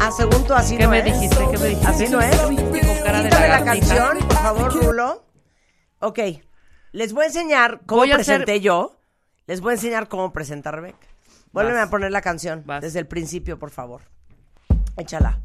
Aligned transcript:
Ah, 0.00 0.10
según 0.16 0.44
tú 0.44 0.54
así 0.54 0.76
¿Qué 0.76 0.84
no 0.84 0.90
me 0.90 0.98
es. 1.00 1.04
dijiste? 1.04 1.36
¿Qué 1.50 1.58
me 1.58 1.66
dijiste? 1.68 1.86
Así 1.88 2.08
no 2.08 2.20
es. 2.20 2.36
Con 2.36 2.56
cara 2.56 3.18
de 3.18 3.24
Quítame 3.28 3.48
la 3.48 3.58
lagartija. 3.58 3.96
canción, 3.96 4.28
por 4.28 4.36
favor, 4.38 4.72
Rulo. 4.84 5.24
Ok, 6.00 6.18
les 6.92 7.12
voy 7.12 7.24
a 7.24 7.26
enseñar 7.26 7.80
cómo 7.86 8.02
Voy 8.02 8.12
a 8.12 8.16
hacer- 8.16 8.44
presenté 8.44 8.60
yo. 8.60 8.97
Les 9.48 9.60
voy 9.62 9.70
a 9.70 9.74
enseñar 9.76 10.08
cómo 10.08 10.30
presenta 10.32 10.70
Rebeca. 10.70 10.98
Vuélveme 11.52 11.78
Vas. 11.78 11.88
a 11.88 11.90
poner 11.90 12.12
la 12.12 12.20
canción 12.20 12.62
Vas. 12.66 12.82
desde 12.82 12.98
el 12.98 13.06
principio, 13.06 13.58
por 13.58 13.70
favor. 13.70 14.02
Échala. 14.98 15.40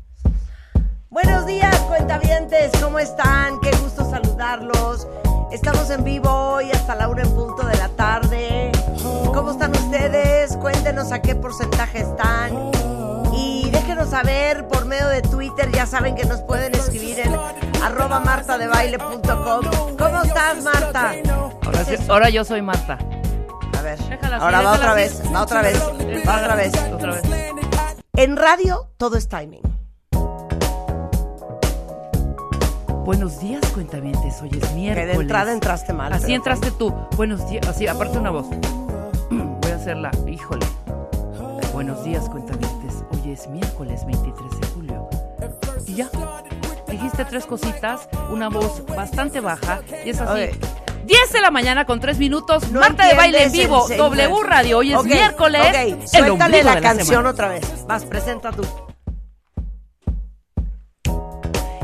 Buenos 1.10 1.46
días, 1.46 1.74
cuentavientes. 1.82 2.72
¿Cómo 2.82 3.00
están? 3.00 3.62
Qué 3.62 3.72
gusto 3.78 4.04
saludarlos. 4.10 5.08
Estamos 5.54 5.90
en 5.90 6.04
vivo 6.04 6.30
hoy 6.30 6.70
hasta 6.72 6.96
la 6.96 7.08
una 7.08 7.22
en 7.22 7.34
punto 7.34 7.66
de 7.66 7.78
la 7.78 7.88
tarde. 7.90 8.72
¿Cómo 9.34 9.52
están 9.52 9.72
ustedes? 9.72 10.58
Cuéntenos 10.58 11.12
a 11.14 11.22
qué 11.22 11.36
porcentaje 11.36 12.00
están. 12.02 12.72
Y 13.34 13.70
déjenos 13.72 14.10
saber 14.10 14.68
por 14.68 14.86
medio 14.86 15.08
de 15.08 15.22
Twitter. 15.22 15.72
Ya 15.72 15.86
saben 15.86 16.16
que 16.16 16.26
nos 16.26 16.42
pueden 16.42 16.76
escribir 16.76 17.22
en 17.22 17.34
arroba 17.82 18.20
martadebaile.com. 18.20 19.96
¿Cómo 19.98 20.22
estás, 20.24 20.62
Marta? 20.62 21.14
Ahora, 21.64 21.86
sí- 21.86 21.96
ahora 22.10 22.30
yo 22.30 22.44
soy 22.44 22.62
Marta. 22.62 22.98
Ver. 23.98 24.10
Déjala 24.10 24.38
Ahora 24.38 24.62
va 24.62 24.74
otra 24.74 24.94
vez. 24.94 25.22
Va 25.34 25.42
otra 25.42 25.62
vez. 25.62 25.80
Va 26.28 26.38
otra 26.38 26.56
vez. 26.56 26.74
Otra 26.94 27.12
vez. 27.12 27.22
En 28.16 28.38
radio 28.38 28.90
todo 28.98 29.18
es 29.18 29.28
timing. 29.28 29.62
Buenos 33.06 33.40
días, 33.42 33.62
cuentavientes. 33.74 34.42
Hoy 34.42 34.50
es 34.54 34.68
Que 34.68 34.76
miércoles. 34.76 35.18
de 35.18 35.22
entrada 35.22 35.52
entraste 35.52 35.94
mal. 35.94 36.14
Así 36.14 36.34
entraste 36.34 36.72
tú. 36.72 36.94
Buenos 37.18 37.48
días. 37.50 37.68
Así, 37.68 37.88
aparte 37.88 38.18
una 38.18 38.32
voz. 38.32 38.48
Voy 39.30 39.72
a 39.72 39.76
hacerla. 39.76 40.12
Híjole. 40.28 40.66
Buenos 41.74 42.04
días, 42.04 42.30
cuentavientes. 42.30 43.04
Hoy 43.12 43.32
es 43.32 43.48
miércoles 43.50 44.06
23 44.06 44.60
de 44.60 44.68
julio. 44.68 45.10
Y 45.86 45.96
ya. 45.96 46.10
Dijiste 46.88 47.26
tres 47.26 47.46
cositas, 47.46 48.08
una 48.32 48.50
voz 48.50 48.86
bastante 48.86 49.42
baja. 49.42 49.82
Y 50.06 50.12
es 50.12 50.22
así. 50.22 50.52
10 51.06 51.32
de 51.34 51.42
la 51.42 51.52
mañana 51.52 51.86
con 51.86 52.00
3 52.00 52.18
minutos. 52.18 52.70
No 52.72 52.80
Marta 52.80 53.06
de 53.08 53.16
baile 53.16 53.44
en 53.44 53.52
vivo. 53.52 53.88
el- 53.90 53.98
W 53.98 54.44
Radio. 54.44 54.78
Hoy 54.80 54.94
es 54.94 55.00
Ok, 55.00 55.06
miércoles. 55.06 55.62
ok, 55.68 55.76
el 55.76 56.08
Suéltale 56.08 56.64
la 56.64 56.76
de 56.76 56.82
canción 56.82 57.08
semana. 57.08 57.30
otra 57.30 57.48
vez. 57.50 57.86
Vas, 57.88 58.06
presenta 58.06 58.52
tú. 58.52 58.66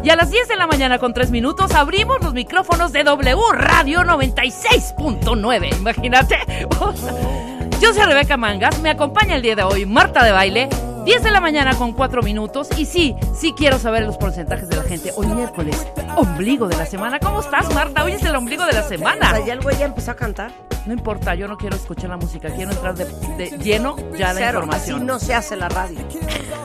Y 0.02 0.10
a 0.10 0.16
las 0.16 0.32
10 0.32 0.48
de 0.48 0.56
la 0.56 0.66
mañana 0.66 0.98
con 0.98 1.14
3 1.14 1.30
minutos 1.30 1.74
abrimos 1.76 2.22
los 2.22 2.34
micrófonos 2.34 2.94
de 2.94 3.04
W 3.04 3.38
Radio 3.54 4.04
96.9. 4.06 5.70
Imagínate. 5.78 6.38
Yo 7.82 7.94
soy 7.94 8.04
Rebeca 8.06 8.38
Mangas, 8.38 8.80
me 8.80 8.90
acompaña 8.90 9.36
el 9.36 9.42
día 9.42 9.56
de 9.56 9.64
hoy 9.64 9.86
Marta 9.86 10.24
de 10.24 10.32
Baile. 10.32 10.70
10 11.06 11.24
de 11.24 11.32
la 11.32 11.40
mañana 11.42 11.76
con 11.76 11.94
4 11.94 12.22
minutos. 12.22 12.68
Y 12.78 12.86
sí, 12.86 13.16
sí 13.36 13.54
quiero 13.56 13.80
saber 13.80 14.04
los 14.04 14.18
porcentajes 14.18 14.70
de 14.70 14.76
la 14.76 14.84
gente. 14.84 15.12
Hoy 15.16 15.28
miércoles, 15.28 15.86
ombligo 16.16 16.68
de 16.68 16.78
la 16.78 16.86
semana. 16.86 17.20
¿Cómo 17.20 17.40
estás, 17.42 17.74
Marta? 17.74 18.04
Hoy 18.04 18.14
es 18.14 18.24
el 18.24 18.36
ombligo 18.36 18.66
de 18.66 18.74
la 18.74 18.82
O 18.82 18.88
semana. 18.88 19.30
sea, 19.32 19.46
ya 19.46 19.54
el 19.54 19.62
güey 19.62 19.78
ya 19.78 19.86
empezó 19.86 20.12
a 20.12 20.16
cantar. 20.16 20.52
No 20.86 20.94
importa, 20.94 21.36
yo 21.36 21.48
no 21.48 21.58
quiero 21.58 21.76
escuchar 21.76 22.10
la 22.10 22.18
música. 22.18 22.50
Quiero 22.50 22.72
entrar 22.72 22.96
de, 22.96 23.06
de 23.38 23.58
lleno 23.58 23.96
ya 24.18 24.34
la 24.34 24.40
Cero, 24.40 24.60
información. 24.60 24.96
así 24.98 25.06
no 25.06 25.20
se 25.20 25.34
hace 25.34 25.56
la 25.56 25.70
radio. 25.70 26.00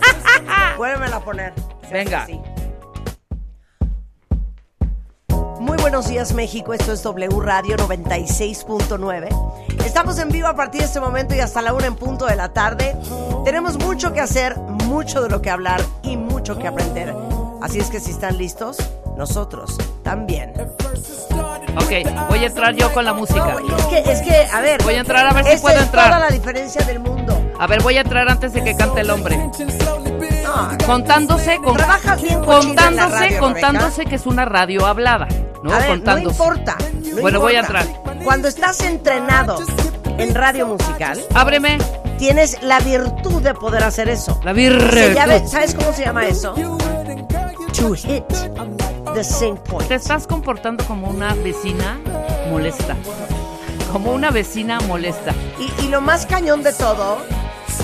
Vuélvemela 0.76 1.16
a 1.16 1.20
poner. 1.20 1.52
Venga. 1.90 2.26
Muy 5.60 5.78
buenos 5.78 6.08
días 6.08 6.34
México, 6.34 6.74
esto 6.74 6.92
es 6.92 7.02
W 7.02 7.40
Radio 7.40 7.76
96.9. 7.78 9.73
Estamos 9.84 10.18
en 10.18 10.28
vivo 10.30 10.48
a 10.48 10.54
partir 10.54 10.80
de 10.80 10.86
este 10.86 11.00
momento 11.00 11.34
y 11.34 11.40
hasta 11.40 11.62
la 11.62 11.72
una 11.72 11.86
en 11.86 11.94
punto 11.94 12.26
de 12.26 12.36
la 12.36 12.52
tarde. 12.52 12.96
Tenemos 13.44 13.78
mucho 13.78 14.12
que 14.12 14.20
hacer, 14.20 14.56
mucho 14.56 15.22
de 15.22 15.28
lo 15.28 15.40
que 15.42 15.50
hablar 15.50 15.82
y 16.02 16.16
mucho 16.16 16.58
que 16.58 16.66
aprender. 16.66 17.14
Así 17.62 17.78
es 17.78 17.90
que 17.90 18.00
si 18.00 18.10
están 18.10 18.36
listos, 18.38 18.76
nosotros 19.16 19.76
también. 20.02 20.52
Ok, 21.76 22.28
voy 22.28 22.38
a 22.40 22.46
entrar 22.46 22.74
yo 22.74 22.92
con 22.92 23.04
la 23.04 23.12
música. 23.12 23.40
No, 23.66 23.76
es 23.76 23.84
que, 23.86 24.12
es 24.12 24.22
que, 24.22 24.46
a 24.52 24.60
ver. 24.60 24.82
Voy 24.82 24.94
a 24.94 25.00
entrar 25.00 25.26
a 25.26 25.32
ver 25.32 25.44
si 25.46 25.58
puedo 25.62 25.76
es 25.78 25.82
entrar. 25.84 26.06
toda 26.06 26.20
la 26.20 26.28
diferencia 26.30 26.84
del 26.84 27.00
mundo. 27.00 27.52
A 27.58 27.66
ver, 27.66 27.82
voy 27.82 27.96
a 27.96 28.00
entrar 28.00 28.28
antes 28.28 28.52
de 28.52 28.62
que 28.64 28.74
cante 28.76 29.00
el 29.00 29.10
hombre. 29.10 29.36
No, 29.36 30.78
Contándose, 30.86 31.56
con, 31.58 31.76
bien 32.22 32.42
contándose, 32.44 33.08
radio, 33.10 33.40
contándose 33.40 34.04
que 34.06 34.14
es 34.16 34.26
una 34.26 34.44
radio 34.44 34.86
hablada, 34.86 35.26
¿no? 35.62 35.72
a 35.72 35.78
ver, 35.78 35.88
no 35.88 35.94
contándose. 35.94 36.42
importa. 36.42 36.76
no 37.14 37.20
Bueno, 37.22 37.40
voy 37.40 37.56
a 37.56 37.60
importa. 37.60 37.80
entrar. 37.82 38.03
Cuando 38.24 38.48
estás 38.48 38.80
entrenado 38.80 39.58
en 40.18 40.34
radio 40.34 40.66
musical, 40.66 41.20
Ábreme 41.34 41.78
tienes 42.18 42.62
la 42.62 42.80
virtud 42.80 43.42
de 43.42 43.54
poder 43.54 43.84
hacer 43.84 44.08
eso. 44.08 44.40
la 45.14 45.14
llama- 45.14 45.46
¿Sabes 45.48 45.74
cómo 45.74 45.92
se 45.92 46.04
llama 46.04 46.26
eso? 46.26 46.54
To 47.78 47.94
hit 47.94 48.24
the 49.14 49.24
same 49.24 49.56
point. 49.56 49.88
Te 49.88 49.96
estás 49.96 50.26
comportando 50.26 50.84
como 50.86 51.08
una 51.08 51.34
vecina 51.34 51.98
molesta. 52.50 52.96
Como 53.92 54.12
una 54.12 54.30
vecina 54.30 54.80
molesta. 54.80 55.32
Y, 55.58 55.84
y 55.84 55.88
lo 55.88 56.00
más 56.00 56.26
cañón 56.26 56.62
de 56.62 56.72
todo 56.72 57.18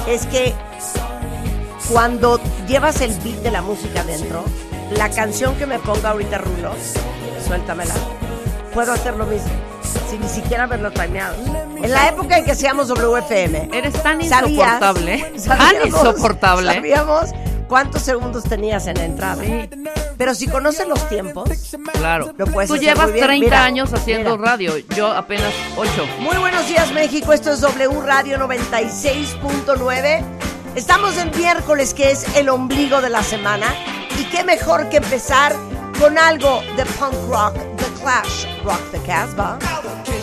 es 0.08 0.26
que 0.26 0.54
cuando 1.92 2.40
llevas 2.66 3.00
el 3.00 3.12
beat 3.20 3.42
de 3.42 3.50
la 3.50 3.62
música 3.62 4.04
dentro, 4.04 4.44
la 4.96 5.10
canción 5.10 5.54
que 5.56 5.66
me 5.66 5.78
ponga 5.78 6.10
ahorita 6.10 6.38
Rulo, 6.38 6.72
suéltamela, 7.46 7.94
puedo 8.72 8.92
hacer 8.92 9.16
lo 9.16 9.26
mismo, 9.26 9.50
sin 10.10 10.20
ni 10.20 10.28
siquiera 10.28 10.64
haberlo 10.64 10.90
timeado. 10.90 11.34
En 11.82 11.90
la 11.92 12.08
época 12.08 12.38
en 12.38 12.44
que 12.44 12.52
hacíamos 12.52 12.88
WFM, 12.88 13.68
Eres 13.72 13.92
tan 14.02 14.22
¿sabías- 14.24 14.48
insoportable. 14.50 15.14
¿eh? 15.14 15.32
Tan 15.46 15.58
sabíamos- 15.58 15.86
insoportable. 15.86 16.74
Sabíamos 16.74 17.30
cuántos 17.68 18.02
segundos 18.02 18.44
tenías 18.44 18.86
en 18.86 18.96
la 18.98 19.04
entrada. 19.04 19.42
Pero 20.16 20.34
si 20.34 20.46
conoces 20.48 20.86
los 20.88 21.08
tiempos, 21.08 21.48
Claro. 21.92 22.32
Lo 22.36 22.46
puedes 22.46 22.68
Tú 22.68 22.74
hacer 22.74 22.86
llevas 22.88 23.04
muy 23.04 23.12
bien. 23.14 23.26
30 23.26 23.44
Mira, 23.46 23.64
años 23.64 23.92
haciendo 23.92 24.36
mira. 24.36 24.50
radio. 24.52 24.74
Yo 24.96 25.08
apenas 25.12 25.52
8. 25.76 26.06
Muy 26.20 26.36
buenos 26.38 26.66
días 26.68 26.90
México, 26.92 27.32
esto 27.32 27.52
es 27.52 27.60
W 27.60 28.00
Radio 28.04 28.38
96.9. 28.38 30.22
Estamos 30.74 31.16
en 31.18 31.30
miércoles 31.36 31.94
que 31.94 32.10
es 32.10 32.24
el 32.36 32.48
ombligo 32.48 33.00
de 33.00 33.10
la 33.10 33.22
semana 33.22 33.66
y 34.18 34.24
qué 34.24 34.44
mejor 34.44 34.88
que 34.88 34.98
empezar 34.98 35.54
con 35.98 36.16
algo 36.18 36.62
de 36.76 36.84
punk 36.86 37.14
rock, 37.28 37.54
Clash, 38.00 38.46
Rock 38.64 38.80
the 38.92 38.98
Casbah. 39.00 40.19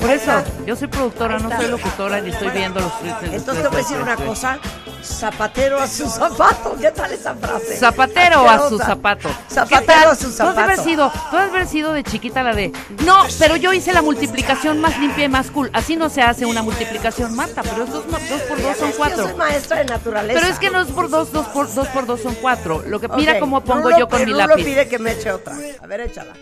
Por 0.00 0.10
eso, 0.10 0.32
yo 0.66 0.76
soy 0.76 0.88
productora, 0.88 1.38
no 1.38 1.50
soy 1.54 1.68
locutora 1.68 2.20
y 2.20 2.30
estoy 2.30 2.48
viendo 2.50 2.80
los 2.80 2.92
Entonces 3.22 3.62
te 3.62 3.68
voy 3.68 3.76
a 3.76 3.82
decir 3.82 3.96
una 3.98 4.16
cosa, 4.16 4.58
zapatero 5.02 5.78
a 5.78 5.86
su 5.86 6.08
zapato, 6.08 6.74
¿qué 6.80 6.90
tal 6.90 7.12
esa 7.12 7.34
frase? 7.34 7.76
Zapatero 7.76 8.48
a 8.48 8.68
su 8.68 8.78
zapato. 8.78 9.28
Zapatero 9.50 10.10
a 10.10 10.14
su 10.14 10.30
Tú 10.34 10.42
has 10.42 10.56
haber 10.56 10.76
zapato. 10.76 10.82
sido, 10.84 11.12
tú 11.30 11.36
has 11.36 11.48
haber 11.50 11.66
sido 11.66 11.92
de 11.92 12.02
chiquita 12.02 12.42
la 12.42 12.54
de. 12.54 12.72
No, 13.04 13.24
pero 13.38 13.56
yo 13.56 13.72
hice 13.72 13.92
la 13.92 14.02
multiplicación 14.02 14.80
más 14.80 14.98
limpia 14.98 15.24
y 15.24 15.28
más 15.28 15.50
cool. 15.50 15.70
Así 15.74 15.96
no 15.96 16.08
se 16.08 16.22
hace 16.22 16.46
una 16.46 16.62
multiplicación, 16.62 17.34
Marta. 17.36 17.62
Pero 17.62 17.84
es 17.84 17.90
dos, 17.92 18.04
por 18.04 18.62
dos 18.62 18.76
son 18.78 18.88
que 18.88 18.92
Yo 18.92 18.96
cuatro. 18.98 19.24
soy 19.24 19.34
maestra 19.34 19.78
de 19.78 19.84
naturaleza. 19.84 20.40
Pero 20.40 20.52
es 20.52 20.58
que 20.58 20.70
no 20.70 20.80
es 20.80 20.88
por 20.88 21.10
dos, 21.10 21.30
dos 21.32 21.46
por 21.48 21.72
dos 21.74 21.88
por 21.88 22.06
dos 22.06 22.20
son 22.22 22.34
cuatro. 22.36 22.82
Lo 22.86 23.00
que 23.00 23.08
mira 23.08 23.38
cómo 23.38 23.62
pongo 23.62 23.88
Rulo- 23.90 23.98
yo 23.98 24.08
con 24.08 24.18
mi 24.24 24.32
Rulo 24.32 24.46
lápiz. 24.46 24.64
pide 24.64 24.88
que 24.88 24.98
me 24.98 25.12
eche 25.12 25.30
otra. 25.30 25.54
A 25.82 25.86
ver, 25.86 26.00
échala. 26.00 26.32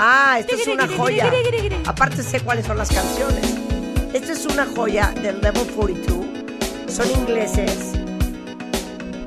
Ah, 0.00 0.36
esta 0.38 0.54
es 0.54 0.66
una 0.68 0.86
joya. 0.86 1.30
Aparte 1.86 2.22
sé 2.22 2.40
cuáles 2.40 2.66
son 2.66 2.78
las 2.78 2.88
canciones. 2.88 3.44
Esta 4.12 4.32
es 4.32 4.46
una 4.46 4.64
joya 4.66 5.12
del 5.20 5.40
Level 5.40 5.66
42. 5.74 6.24
Son 6.88 7.10
ingleses 7.10 7.92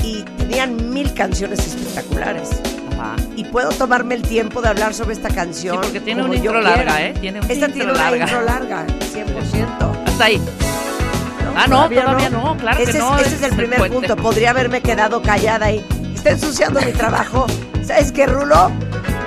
y 0.04 0.24
tenían 0.38 0.90
mil 0.94 1.14
canciones 1.14 1.60
espectaculares. 1.60 2.50
Ajá. 2.94 3.16
Y 3.36 3.44
puedo 3.46 3.70
tomarme 3.72 4.16
el 4.16 4.22
tiempo 4.22 4.62
de 4.62 4.70
hablar 4.70 4.94
sobre 4.94 5.14
esta 5.14 5.30
canción. 5.30 5.76
Sí, 5.76 5.82
porque 5.84 6.00
tiene 6.00 6.24
una 6.24 6.36
intro 6.36 6.54
quiera. 6.54 6.70
larga, 6.78 7.02
¿eh? 7.06 7.14
Tiene 7.20 7.40
una 7.40 7.48
Esta 7.50 7.66
intro 7.66 7.74
tiene 7.74 7.92
una 7.92 8.02
larga. 8.04 8.24
intro 8.26 8.42
larga, 8.42 8.86
100%. 9.14 10.08
Hasta 10.08 10.24
ahí. 10.26 10.38
¿no? 10.38 11.54
Ah, 11.56 11.68
no, 11.68 11.90
todavía 11.90 12.30
no, 12.30 12.56
claro 12.58 12.78
que 12.78 12.84
ese 12.84 12.98
no, 12.98 13.18
Es, 13.20 13.28
ese 13.28 13.36
es 13.36 13.44
el 13.44 13.56
primer 13.58 13.78
puente. 13.78 13.98
punto. 13.98 14.16
Podría 14.16 14.52
haberme 14.52 14.82
quedado 14.82 15.22
callada 15.22 15.66
ahí. 15.66 15.86
Está 16.16 16.32
ensuciando 16.32 16.80
mi 16.82 16.94
trabajo. 16.94 17.46
¿Sabes 17.86 18.12
qué, 18.14 18.26
Rulo? 18.26 18.72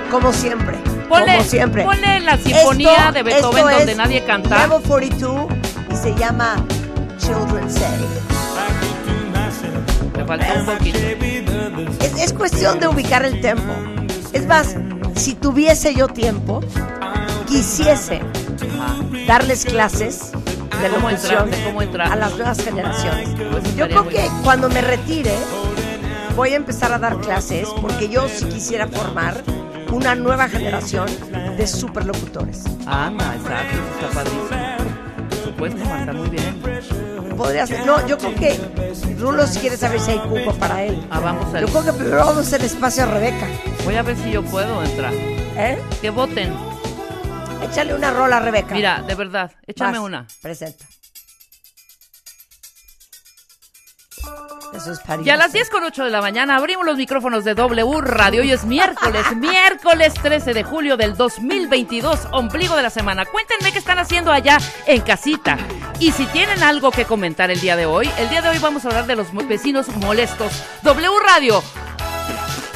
Como 0.09 0.33
siempre. 0.33 0.75
Ponle, 1.09 1.37
como 1.37 1.43
siempre. 1.49 1.83
ponle 1.83 2.19
la 2.21 2.37
sinfonía 2.37 2.93
Esto- 2.95 3.11
de 3.13 3.23
Beethoven 3.23 3.63
donde 3.65 3.91
es 3.91 3.97
nadie 3.97 4.23
canta. 4.23 4.67
Level 4.67 4.81
42 4.83 5.47
y 5.91 5.95
se 5.95 6.15
llama 6.15 6.55
Children's 7.17 7.75
Day. 7.75 8.05
Me 10.17 10.25
faltó 10.25 10.45
un 10.59 10.65
poquito. 10.65 10.97
Es, 12.01 12.19
es 12.21 12.33
cuestión 12.33 12.79
de 12.79 12.87
ubicar 12.87 13.25
el 13.25 13.41
tempo. 13.41 13.73
Es 14.33 14.45
más, 14.47 14.75
si 15.15 15.33
tuviese 15.35 15.93
yo 15.93 16.07
tiempo, 16.07 16.61
quisiese 17.47 18.21
darles 19.27 19.65
clases 19.65 20.31
de 20.31 20.89
¿Cómo 20.89 21.09
entrar? 21.09 21.49
¿De 21.49 21.63
cómo 21.63 21.81
entrar? 21.81 22.11
a 22.11 22.15
las 22.15 22.35
nuevas 22.35 22.61
generaciones. 22.63 23.29
Pues 23.51 23.75
Yo 23.75 23.87
creo 23.87 24.07
que 24.07 24.27
cuando 24.43 24.69
me 24.69 24.81
retire 24.81 25.33
voy 26.35 26.51
a 26.51 26.55
empezar 26.55 26.91
a 26.91 26.99
dar 26.99 27.17
clases 27.19 27.67
porque 27.81 28.09
yo 28.09 28.27
sí 28.27 28.45
quisiera 28.45 28.87
formar 28.87 29.41
una 29.91 30.15
nueva 30.15 30.47
generación 30.49 31.07
de 31.57 31.67
superlocutores. 31.67 32.63
Anda, 32.85 33.35
exacto, 33.35 33.77
está 33.99 34.09
padrísimo. 34.13 35.29
Por 35.29 35.37
supuesto, 35.43 35.85
Marta, 35.85 36.13
muy 36.13 36.29
bien. 36.29 36.61
Podría 37.35 37.67
ser. 37.67 37.85
No, 37.85 38.05
yo 38.07 38.17
creo 38.17 38.35
que 38.35 38.59
Rulo 39.19 39.45
si 39.47 39.59
quiere 39.59 39.77
saber 39.77 39.99
si 39.99 40.11
hay 40.11 40.19
cupo 40.19 40.53
para 40.53 40.83
él. 40.83 41.05
Ah, 41.09 41.19
vamos 41.19 41.53
a 41.53 41.59
Yo 41.59 41.67
creo 41.67 41.83
que 41.83 41.93
primero 41.93 42.17
vamos 42.17 42.37
a 42.37 42.41
hacer 42.41 42.63
espacio 42.63 43.03
a 43.03 43.07
Rebeca. 43.07 43.47
Voy 43.83 43.95
a 43.95 44.03
ver 44.03 44.15
si 44.17 44.31
yo 44.31 44.43
puedo 44.43 44.83
entrar. 44.83 45.13
¿Eh? 45.13 45.81
Que 46.01 46.09
voten. 46.09 46.53
Échale 47.63 47.93
una 47.93 48.11
rola 48.11 48.37
a 48.37 48.39
Rebeca. 48.39 48.73
Mira, 48.73 49.01
de 49.01 49.15
verdad, 49.15 49.51
échame 49.65 49.97
Vas, 49.97 50.05
una. 50.05 50.27
Presenta. 50.41 50.85
Eso 54.73 54.91
es. 54.91 54.99
Y 55.23 55.29
a 55.29 55.37
las 55.37 55.53
10 55.53 55.69
con 55.69 55.83
8 55.83 56.05
de 56.05 56.09
la 56.09 56.21
mañana 56.21 56.57
abrimos 56.57 56.85
los 56.85 56.97
micrófonos 56.97 57.43
de 57.43 57.55
W 57.55 58.01
Radio. 58.01 58.41
Hoy 58.41 58.51
es 58.51 58.65
miércoles, 58.65 59.25
miércoles 59.35 60.13
13 60.13 60.53
de 60.53 60.63
julio 60.63 60.97
del 60.97 61.15
2022, 61.15 62.27
ombligo 62.31 62.75
de 62.75 62.81
la 62.83 62.89
semana. 62.89 63.25
Cuéntenme 63.25 63.71
qué 63.71 63.79
están 63.79 63.99
haciendo 63.99 64.31
allá 64.31 64.57
en 64.85 65.01
casita. 65.01 65.57
Y 65.99 66.11
si 66.11 66.25
tienen 66.27 66.63
algo 66.63 66.91
que 66.91 67.05
comentar 67.05 67.51
el 67.51 67.59
día 67.59 67.75
de 67.75 67.85
hoy, 67.85 68.09
el 68.17 68.29
día 68.29 68.41
de 68.41 68.49
hoy 68.49 68.57
vamos 68.59 68.85
a 68.85 68.89
hablar 68.89 69.05
de 69.05 69.15
los 69.15 69.33
vecinos 69.47 69.87
molestos. 69.97 70.51
W 70.83 71.09
Radio. 71.25 71.63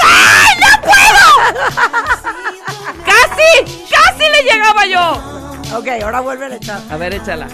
¡Ay, 0.01 0.57
no 0.59 0.81
puedo! 0.81 1.63
¡Casi! 3.05 3.85
¡Casi 3.89 4.23
le 4.31 4.43
llegaba 4.51 4.85
yo! 4.85 5.39
Ok, 5.77 5.87
ahora 6.03 6.21
vuelve 6.21 6.45
a 6.45 6.55
echar. 6.55 6.81
A 6.89 6.97
ver, 6.97 7.13
échala. 7.13 7.47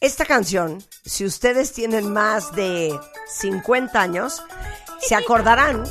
Esta 0.00 0.24
canción, 0.24 0.80
si 1.04 1.24
ustedes 1.24 1.72
tienen 1.72 2.12
más 2.12 2.54
de 2.54 2.96
50 3.34 4.00
años, 4.00 4.44
se 5.00 5.16
acordarán 5.16 5.82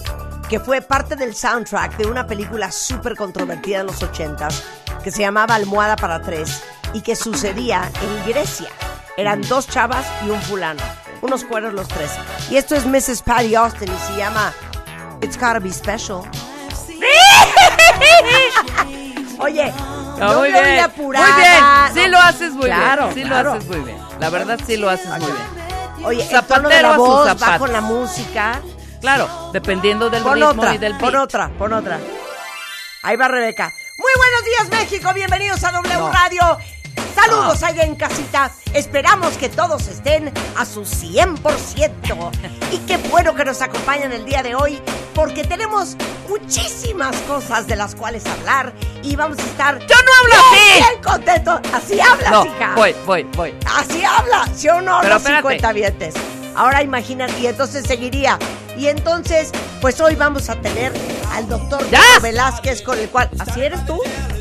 que 0.47 0.61
fue 0.61 0.81
parte 0.81 1.17
del 1.17 1.35
soundtrack 1.35 1.97
de 1.97 2.07
una 2.07 2.25
película 2.25 2.71
súper 2.71 3.17
controvertida 3.17 3.81
en 3.81 3.87
los 3.87 4.01
80s 4.01 4.63
que 5.03 5.11
se 5.11 5.23
llamaba 5.23 5.55
Almohada 5.55 5.97
para 5.97 6.21
Tres 6.21 6.63
y 6.93 7.01
que 7.01 7.17
sucedía 7.17 7.91
en 8.01 8.29
Grecia. 8.29 8.69
Eran 9.17 9.41
dos 9.41 9.67
chavas 9.67 10.05
y 10.25 10.29
un 10.29 10.41
fulano, 10.41 10.83
unos 11.21 11.43
cueros 11.43 11.73
los 11.73 11.89
tres. 11.89 12.11
Y 12.49 12.55
esto 12.55 12.75
es 12.75 12.85
Mrs. 12.85 13.23
Patty 13.23 13.55
Austin 13.55 13.91
y 13.91 13.97
se 14.07 14.15
llama 14.15 14.53
It's 15.21 15.35
Gotta 15.35 15.59
Be 15.59 15.73
Special. 15.73 16.19
Oye, 19.39 19.71
no 20.19 20.39
muy 20.39 20.51
bien. 20.51 20.91
Muy 20.97 21.11
bien. 21.15 21.63
Sí 21.93 22.07
lo 22.09 22.17
haces 22.19 22.51
muy 22.53 22.65
Claro, 22.65 23.03
bien. 23.09 23.15
Sí 23.15 23.23
claro. 23.23 23.49
lo 23.51 23.55
haces 23.57 23.69
muy 23.69 23.79
bien. 23.79 23.97
La 24.19 24.29
verdad 24.29 24.59
sí 24.65 24.77
lo 24.77 24.89
haces 24.89 25.07
muy 25.07 25.19
bien. 25.31 26.05
Oye, 26.05 26.23
Zapatero 26.23 26.55
tono 26.63 26.69
de 26.69 26.81
la 26.81 26.93
a 26.93 26.97
voz 26.97 27.27
va 27.27 27.33
zapatos. 27.33 27.57
con 27.59 27.73
la 27.73 27.81
música. 27.81 28.61
Claro, 29.01 29.29
dependiendo 29.53 30.09
del 30.09 30.23
Pon 30.23 30.33
ritmo 30.35 30.49
otra, 30.49 30.73
y 30.75 30.77
del 30.77 30.93
beat. 30.93 31.01
pon 31.01 31.15
otra, 31.15 31.49
pon 31.57 31.73
otra. 31.73 31.99
Ahí 33.03 33.15
va 33.15 33.27
Rebeca. 33.27 33.71
Muy 33.97 34.11
buenos 34.17 34.43
días, 34.45 34.81
México. 34.81 35.11
Bienvenidos 35.13 35.63
a 35.63 35.71
W 35.71 35.93
No. 35.97 36.11
Radio. 36.11 36.57
Saludos 37.17 37.63
allá 37.63 37.83
en 37.83 37.95
casita. 37.95 38.51
Esperamos 38.73 39.37
que 39.37 39.49
todos 39.49 39.87
estén 39.87 40.31
a 40.55 40.65
su 40.65 40.81
100%. 40.81 42.31
Y 42.71 42.79
qué 42.79 42.97
bueno 43.09 43.33
que 43.33 43.45
nos 43.45 43.61
acompañan 43.61 44.11
el 44.11 44.25
día 44.25 44.43
de 44.43 44.53
hoy, 44.53 44.81
porque 45.15 45.45
tenemos 45.45 45.95
muchísimas 46.27 47.15
cosas 47.21 47.65
de 47.65 47.77
las 47.77 47.95
cuales 47.95 48.25
hablar 48.25 48.73
y 49.03 49.15
vamos 49.15 49.39
a 49.39 49.43
estar. 49.43 49.79
¡Yo 49.79 49.95
no 49.95 50.11
hablo 50.21 50.33
así! 50.35 50.73
Bien 50.75 51.01
contentos. 51.01 51.61
Así 51.73 51.99
hablas, 52.01 52.29
No, 52.31 52.45
hija. 52.45 52.73
voy, 52.75 52.93
voy, 53.05 53.23
voy. 53.35 53.55
Así 53.73 54.03
habla, 54.03 54.47
¿sí 54.53 54.67
o 54.67 54.81
no? 54.81 54.97
Pero 55.01 55.13
los 55.13 55.21
espérate. 55.23 55.41
50 55.43 55.71
vientes. 55.73 56.13
Ahora 56.55 56.83
imagínate, 56.83 57.39
y 57.39 57.47
entonces 57.47 57.85
seguiría. 57.87 58.37
Y 58.77 58.87
entonces, 58.87 59.51
pues 59.79 59.99
hoy 60.01 60.15
vamos 60.15 60.49
a 60.49 60.55
tener 60.55 60.91
al 61.33 61.47
doctor 61.47 61.83
Velázquez, 62.21 62.81
con 62.81 62.99
el 62.99 63.07
cual. 63.09 63.29
¿Así 63.39 63.61
eres 63.61 63.85
tú? 63.85 63.99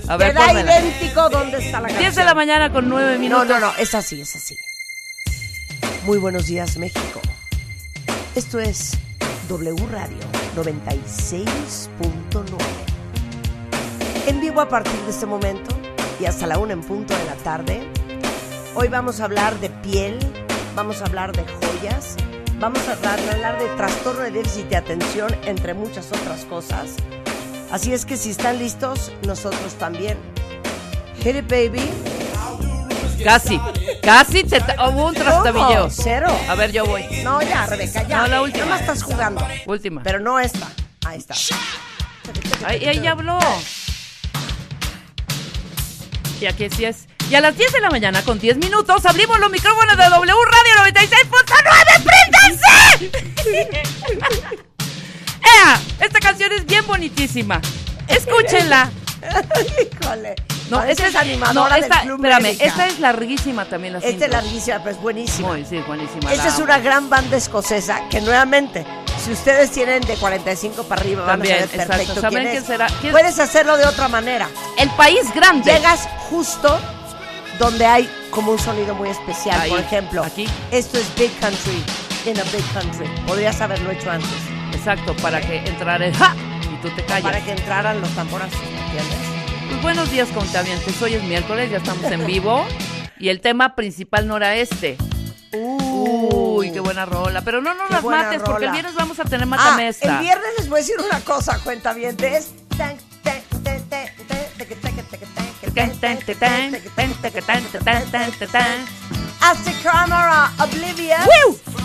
A 0.08 0.16
ver, 0.16 0.28
Te 0.28 0.34
da 0.38 0.46
pónmela. 0.46 0.80
idéntico 0.80 1.28
dónde 1.30 1.58
está 1.58 1.80
la 1.80 1.88
10 1.88 1.98
de 1.98 2.04
canción. 2.04 2.26
la 2.26 2.34
mañana 2.34 2.72
con 2.72 2.88
9 2.88 3.14
No, 3.14 3.18
minutos. 3.20 3.48
no, 3.48 3.58
no, 3.60 3.72
es 3.76 3.94
así, 3.94 4.20
es 4.20 4.36
así. 4.36 4.56
Muy 6.04 6.18
buenos 6.18 6.46
días, 6.46 6.76
México. 6.76 7.20
Esto 8.36 8.60
es 8.60 8.92
W 9.48 9.74
Radio 9.90 10.18
96.9. 10.54 12.46
En 14.28 14.40
vivo 14.40 14.60
a 14.60 14.68
partir 14.68 14.92
de 15.02 15.10
este 15.10 15.26
momento 15.26 15.74
y 16.20 16.24
hasta 16.26 16.46
la 16.46 16.58
una 16.58 16.72
en 16.72 16.82
punto 16.82 17.16
de 17.16 17.24
la 17.24 17.34
tarde. 17.36 17.82
Hoy 18.74 18.88
vamos 18.88 19.20
a 19.20 19.24
hablar 19.24 19.58
de 19.60 19.70
piel, 19.70 20.18
vamos 20.74 21.00
a 21.00 21.06
hablar 21.06 21.32
de 21.32 21.44
joyas, 21.44 22.16
vamos 22.60 22.86
a 22.88 22.92
hablar, 22.92 23.18
a 23.20 23.32
hablar 23.32 23.58
de 23.58 23.66
trastorno 23.76 24.20
de 24.22 24.30
déficit 24.32 24.68
de 24.68 24.76
atención, 24.76 25.34
entre 25.44 25.74
muchas 25.74 26.08
otras 26.12 26.44
cosas. 26.44 26.90
Así 27.70 27.92
es 27.92 28.04
que 28.04 28.16
si 28.16 28.30
están 28.30 28.58
listos, 28.58 29.12
nosotros 29.26 29.74
también. 29.74 30.16
Hit 31.22 31.36
it, 31.36 31.48
baby. 31.48 31.82
Casi, 33.24 33.60
casi 34.02 34.44
te 34.44 34.58
hubo 34.58 35.06
un 35.06 35.14
trastabilleo. 35.14 35.88
Cero. 35.90 36.28
A 36.48 36.54
ver, 36.54 36.70
yo 36.70 36.84
voy. 36.86 37.04
No, 37.24 37.42
ya, 37.42 37.66
Rebeca, 37.66 38.02
ya. 38.06 38.18
No, 38.18 38.26
la 38.28 38.42
última. 38.42 38.66
Nada 38.66 38.76
más 38.76 38.80
estás 38.82 39.02
jugando. 39.02 39.46
Última. 39.66 40.02
Pero 40.02 40.20
no 40.20 40.38
esta. 40.38 40.68
Ahí 41.04 41.18
está. 41.18 41.34
Ay, 42.64 42.80
ella 42.82 43.12
habló. 43.12 43.38
Y 46.40 46.46
aquí 46.46 46.68
sí 46.70 46.84
es. 46.84 47.06
Y 47.30 47.34
a 47.34 47.40
las 47.40 47.56
10 47.56 47.72
de 47.72 47.80
la 47.80 47.90
mañana 47.90 48.22
con 48.22 48.38
10 48.38 48.58
minutos 48.58 49.04
abrimos 49.04 49.40
los 49.40 49.50
micrófonos 49.50 49.96
de 49.96 50.04
W 50.04 50.34
Radio 50.44 50.92
96.9. 50.92 52.04
¡Préndanse! 53.44 54.62
¡Ea! 55.46 55.80
Esta 56.00 56.18
canción 56.20 56.52
es 56.52 56.66
bien 56.66 56.86
bonitísima. 56.86 57.60
Escúchenla. 58.08 58.90
Híjole. 60.02 60.34
No, 60.70 60.82
esta 60.82 61.06
es 61.06 61.14
animadora 61.14 61.76
no, 61.78 61.82
esta, 61.84 61.96
del 61.98 62.06
Club 62.06 62.16
espérame, 62.16 62.42
Médica. 62.42 62.64
esta 62.64 62.86
es 62.88 62.98
larguísima 62.98 63.64
también 63.66 63.92
la 63.92 63.98
Esta 64.00 64.24
es 64.24 64.30
larguísima, 64.32 64.78
pero 64.82 64.90
es 64.96 65.00
buenísima. 65.00 65.48
Muy, 65.48 65.64
sí, 65.64 65.78
buenísima. 65.86 66.32
Esta 66.32 66.48
es 66.48 66.58
una 66.58 66.78
gran 66.80 67.08
banda 67.08 67.36
escocesa 67.36 68.08
que 68.10 68.20
nuevamente, 68.20 68.84
si 69.24 69.30
ustedes 69.30 69.70
tienen 69.70 70.00
de 70.02 70.16
45 70.16 70.82
para 70.84 71.00
arriba, 71.02 71.24
También, 71.24 71.54
van 71.56 71.64
a 71.64 71.68
saber 71.68 71.86
perfecto 71.86 72.20
¿Saben 72.20 72.30
quién 72.38 72.44
quién 72.50 72.62
es. 72.62 72.66
será? 72.66 72.86
¿Quién- 73.00 73.12
Puedes 73.12 73.38
hacerlo 73.38 73.76
de 73.76 73.84
otra 73.86 74.08
manera. 74.08 74.48
El 74.76 74.90
país 74.90 75.32
grande. 75.32 75.70
Llegas 75.72 76.08
justo 76.30 76.76
donde 77.60 77.86
hay 77.86 78.10
como 78.30 78.50
un 78.50 78.58
sonido 78.58 78.94
muy 78.96 79.08
especial. 79.10 79.60
Ahí, 79.60 79.70
Por 79.70 79.80
ejemplo, 79.80 80.24
aquí. 80.24 80.48
esto 80.72 80.98
es 80.98 81.06
Big 81.14 81.30
Country 81.38 81.84
in 82.26 82.38
a 82.40 82.44
Big 82.44 82.64
Country. 82.72 83.06
Podrías 83.24 83.60
haberlo 83.60 83.92
hecho 83.92 84.10
antes. 84.10 84.28
Exacto, 84.88 85.16
para 85.16 85.40
que 85.40 85.56
entrara 85.56 86.06
el 86.06 86.14
¡ja! 86.14 86.36
y 86.72 86.76
tú 86.80 86.88
te 86.94 87.04
calles. 87.04 87.24
Para 87.24 87.44
que 87.44 87.50
entraran 87.50 88.00
los 88.00 88.08
tamborazos, 88.10 88.60
¿entiendes? 88.60 89.18
Pues 89.68 89.82
buenos 89.82 90.08
días, 90.12 90.28
contabientes. 90.28 91.02
Hoy 91.02 91.14
es 91.14 91.24
miércoles, 91.24 91.72
ya 91.72 91.78
estamos 91.78 92.04
en 92.04 92.24
vivo. 92.24 92.64
Y 93.18 93.30
el 93.30 93.40
tema 93.40 93.74
principal 93.74 94.28
no 94.28 94.36
era 94.36 94.54
este. 94.54 94.96
Uy, 95.52 96.70
qué 96.70 96.78
buena 96.78 97.04
rola. 97.04 97.40
Pero 97.42 97.60
no 97.60 97.74
nos 97.74 97.90
las 97.90 98.04
mates, 98.04 98.40
porque 98.44 98.66
el 98.66 98.70
viernes 98.70 98.94
vamos 98.94 99.18
a 99.18 99.24
tener 99.24 99.42
Ah, 99.42 99.46
matamesta. 99.46 100.06
el 100.06 100.18
viernes 100.20 100.50
les 100.58 100.68
voy 100.68 100.78
a 100.78 100.82
decir 100.82 100.96
una 101.04 101.18
cosa, 101.18 101.58
cuenta 101.64 101.92
bien. 101.92 102.16
Es. 102.22 102.52
As 109.42 109.64
the 109.64 109.72
camera 109.82 110.52
oblivious. 110.60 111.75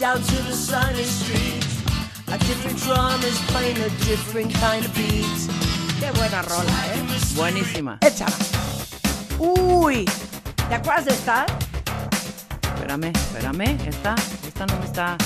Down 0.00 0.16
to 0.16 0.36
the 0.44 0.54
sunny 0.54 1.04
streets, 1.04 1.84
a 2.28 2.38
different 2.38 2.78
drum 2.78 3.20
is 3.20 3.38
playing 3.48 3.76
a 3.76 3.90
different 4.08 4.50
kind 4.54 4.82
of 4.82 4.94
beat. 4.94 5.26
Qué 6.00 6.10
buena 6.16 6.40
rola, 6.40 6.72
¿eh? 6.94 7.02
Buenísima. 7.34 7.98
Échala. 8.00 8.34
Uy, 9.38 10.06
¿te 10.70 10.74
acuerdas 10.74 11.04
de 11.04 11.10
esta? 11.10 11.44
Espérame, 12.62 13.12
espérame. 13.14 13.78
Esta, 13.86 14.14
esta 14.48 14.66
no 14.66 14.78
me 14.78 14.86
está. 14.86 15.18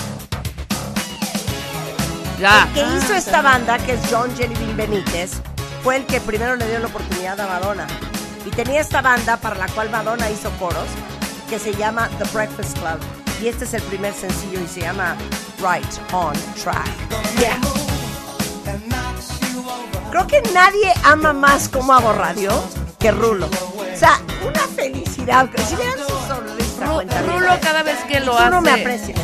Ya. 2.41 2.69
que 2.75 2.83
hizo 2.97 3.15
esta 3.15 3.43
banda, 3.43 3.79
que 3.79 3.93
es 3.93 4.01
John 4.11 4.35
Jellybean 4.37 4.77
Benítez, 4.77 5.41
fue 5.85 5.99
el 5.99 6.07
que 6.07 6.21
primero 6.21 6.57
le 6.57 6.69
dio 6.69 6.81
la 6.81 6.89
oportunidad 6.89 7.39
a 7.39 7.47
Madonna. 7.47 7.87
Y 8.45 8.51
tenía 8.51 8.81
esta 8.81 9.03
banda 9.03 9.37
para 9.37 9.55
la 9.55 9.69
cual 9.69 9.89
Madonna 9.91 10.29
hizo 10.31 10.51
coros, 10.59 10.89
que 11.49 11.61
se 11.61 11.73
llama 11.75 12.09
The 12.19 12.25
Breakfast 12.33 12.77
Club. 12.79 13.24
Y 13.43 13.49
este 13.49 13.65
es 13.65 13.75
el 13.75 13.83
primer 13.83 14.15
sencillo 14.15 14.61
y 14.61 14.67
se 14.67 14.81
llama 14.81 15.17
Right 15.59 15.85
on 16.13 16.33
Track. 16.63 16.87
Yeah. 17.39 17.59
Creo 20.11 20.27
que 20.27 20.41
nadie 20.53 20.93
ama 21.05 21.33
más 21.33 21.69
como 21.69 21.93
hago 21.93 22.13
radio 22.13 22.51
que 22.99 23.11
Rulo. 23.11 23.47
O 23.47 23.97
sea, 23.99 24.21
una 24.47 24.61
felicidad. 24.75 25.49
Si 25.69 25.75
vean 25.77 25.99
su 25.99 26.29
sonrisa, 26.29 26.87
Ru- 26.87 26.95
cuenta 26.95 27.23
Rulo 27.23 27.59
cada 27.61 27.83
vez 27.83 27.99
que 28.09 28.21
lo 28.21 28.33
Tú 28.33 28.39
hace. 28.39 28.51
no 28.51 28.61
me 28.61 28.71
aprecias. 28.71 29.19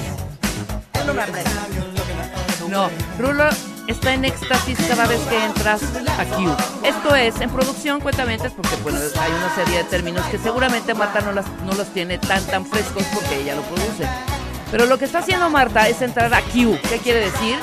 Tú 0.92 1.00
no 1.06 1.14
me 1.14 1.22
aprecias. 1.22 1.54
No, 2.68 2.90
Rulo 3.18 3.44
está 3.90 4.14
en 4.14 4.24
éxtasis 4.24 4.78
cada 4.88 5.06
vez 5.06 5.20
que 5.28 5.44
entras 5.44 5.82
a 6.18 6.24
Q. 6.24 6.50
Esto 6.84 7.14
es, 7.14 7.40
en 7.40 7.50
producción, 7.50 8.00
cuentamente, 8.00 8.48
porque 8.50 8.76
bueno, 8.82 8.98
hay 8.98 9.32
una 9.32 9.54
serie 9.54 9.78
de 9.78 9.84
términos 9.84 10.24
que 10.26 10.38
seguramente 10.38 10.94
Marta 10.94 11.20
no, 11.20 11.32
las, 11.32 11.46
no 11.64 11.72
los 11.72 11.88
tiene 11.88 12.18
tan 12.18 12.42
tan 12.46 12.64
frescos 12.64 13.04
porque 13.12 13.40
ella 13.40 13.56
lo 13.56 13.62
produce. 13.62 14.08
Pero 14.70 14.86
lo 14.86 14.98
que 14.98 15.04
está 15.04 15.18
haciendo 15.18 15.50
Marta 15.50 15.88
es 15.88 16.00
entrar 16.02 16.32
a 16.32 16.40
Q. 16.40 16.78
¿Qué 16.88 16.98
quiere 16.98 17.20
decir? 17.20 17.58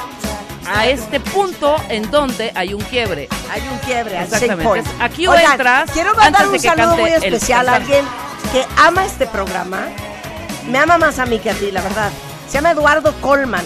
A 0.70 0.88
este 0.88 1.22
punto 1.22 1.78
en 1.88 2.12
donde 2.12 2.52
hay 2.54 2.74
un 2.74 2.82
quiebre. 2.82 3.30
Hay 3.50 3.62
un 3.72 3.78
quiebre, 3.80 4.22
Exactamente. 4.22 4.84
Aquí 5.00 5.26
Oigan, 5.26 5.54
entras 5.54 5.90
Quiero 5.92 6.14
mandar 6.14 6.48
un 6.48 6.60
saludo 6.60 6.98
muy 6.98 7.12
el 7.12 7.24
especial 7.24 7.70
a 7.70 7.76
alguien 7.76 8.04
que 8.52 8.66
ama 8.76 9.06
este 9.06 9.28
programa. 9.28 9.88
Me 10.70 10.78
ama 10.78 10.98
más 10.98 11.20
a 11.20 11.26
mí 11.26 11.40
que 11.40 11.50
a 11.50 11.54
ti, 11.54 11.72
la 11.72 11.82
verdad. 11.82 12.12
Se 12.48 12.56
llama 12.56 12.72
Eduardo 12.72 13.14
Colman. 13.22 13.64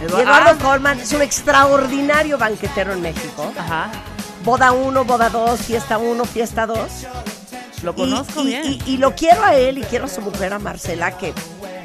Y 0.00 0.04
Eduardo 0.04 0.50
Ah, 0.50 0.56
Colman 0.62 1.00
es 1.00 1.12
un 1.12 1.22
extraordinario 1.22 2.38
banquetero 2.38 2.92
en 2.92 3.02
México. 3.02 3.52
Ajá, 3.58 3.90
Boda 4.44 4.72
1, 4.72 5.04
boda 5.04 5.28
2, 5.28 5.60
fiesta 5.60 5.98
1, 5.98 6.24
fiesta 6.24 6.66
2. 6.66 6.78
lo 7.82 7.94
conozco 7.94 8.42
y, 8.42 8.46
bien. 8.46 8.64
y- 8.64 8.82
y 8.86 8.96
lo 8.96 9.14
quiero 9.14 9.44
a 9.44 9.54
él 9.54 9.78
y 9.78 9.82
quiero 9.82 10.06
a 10.06 10.08
su 10.08 10.20
mujer, 10.20 10.52
a 10.52 10.58
Marcela, 10.58 11.16
que 11.18 11.32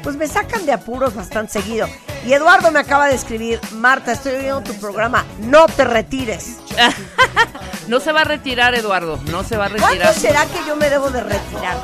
pues 0.02 0.16
me 0.16 0.26
sacan 0.26 0.64
de 0.66 0.72
apuros 0.72 1.14
bastante 1.14 1.52
seguido. 1.52 1.86
Y 2.26 2.32
Eduardo 2.32 2.70
me 2.70 2.78
acaba 2.80 3.08
de 3.08 3.14
escribir, 3.14 3.60
Marta, 3.72 4.12
estoy 4.12 4.32
oyendo 4.36 4.62
tu 4.62 4.74
programa, 4.80 5.24
no 5.40 5.66
te 5.66 5.84
retires. 5.84 6.56
No 7.88 7.98
se 7.98 8.12
va 8.12 8.20
a 8.20 8.24
retirar, 8.24 8.74
Eduardo. 8.76 9.18
No 9.30 9.42
se 9.42 9.56
va 9.56 9.66
a 9.66 9.68
¿Cuándo 9.68 9.88
retirar. 9.88 10.14
será 10.14 10.46
que 10.46 10.60
yo 10.66 10.76
me 10.76 10.88
debo 10.88 11.10
de 11.10 11.20
retirar? 11.20 11.76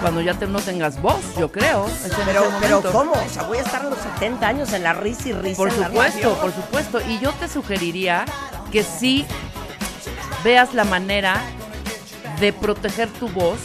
Cuando 0.00 0.20
ya 0.20 0.34
te- 0.34 0.48
no 0.48 0.58
tengas 0.60 1.00
voz, 1.00 1.20
yo 1.38 1.50
creo. 1.52 1.86
Pero. 2.60 2.82
¿cómo? 2.92 3.12
O 3.12 3.28
sea, 3.32 3.44
voy 3.44 3.58
a 3.58 3.62
estar 3.62 3.82
a 3.82 3.88
los 3.88 3.98
70 3.98 4.46
años 4.46 4.72
en 4.72 4.82
la 4.82 4.92
risa 4.94 5.28
y 5.28 5.32
risa. 5.32 5.56
Por 5.56 5.70
supuesto, 5.70 6.34
por 6.40 6.52
supuesto. 6.52 7.00
Y 7.08 7.20
yo 7.20 7.30
te 7.34 7.48
sugeriría 7.48 8.24
que 8.72 8.82
sí 8.82 9.24
veas 10.42 10.74
la 10.74 10.84
manera 10.84 11.40
de 12.40 12.52
proteger 12.52 13.08
tu 13.08 13.28
voz 13.28 13.58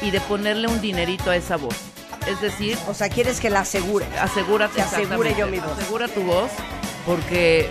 y 0.00 0.10
de 0.10 0.20
ponerle 0.22 0.66
un 0.66 0.80
dinerito 0.80 1.30
a 1.30 1.36
esa 1.36 1.56
voz. 1.56 1.74
Es 2.26 2.40
decir, 2.40 2.76
O 2.88 2.94
sea, 2.94 3.10
quieres 3.10 3.38
que 3.38 3.50
la 3.50 3.60
asegure. 3.60 4.06
asegúrate. 4.18 4.76
Que 4.76 4.82
asegure 4.82 5.34
yo 5.36 5.46
mi 5.46 5.58
voz. 5.60 5.78
Asegura 5.78 6.08
tu 6.08 6.22
voz 6.22 6.50
porque 7.06 7.70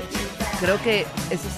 creo 0.60 0.80
que 0.84 1.02
esa 1.32 1.48
es, 1.48 1.56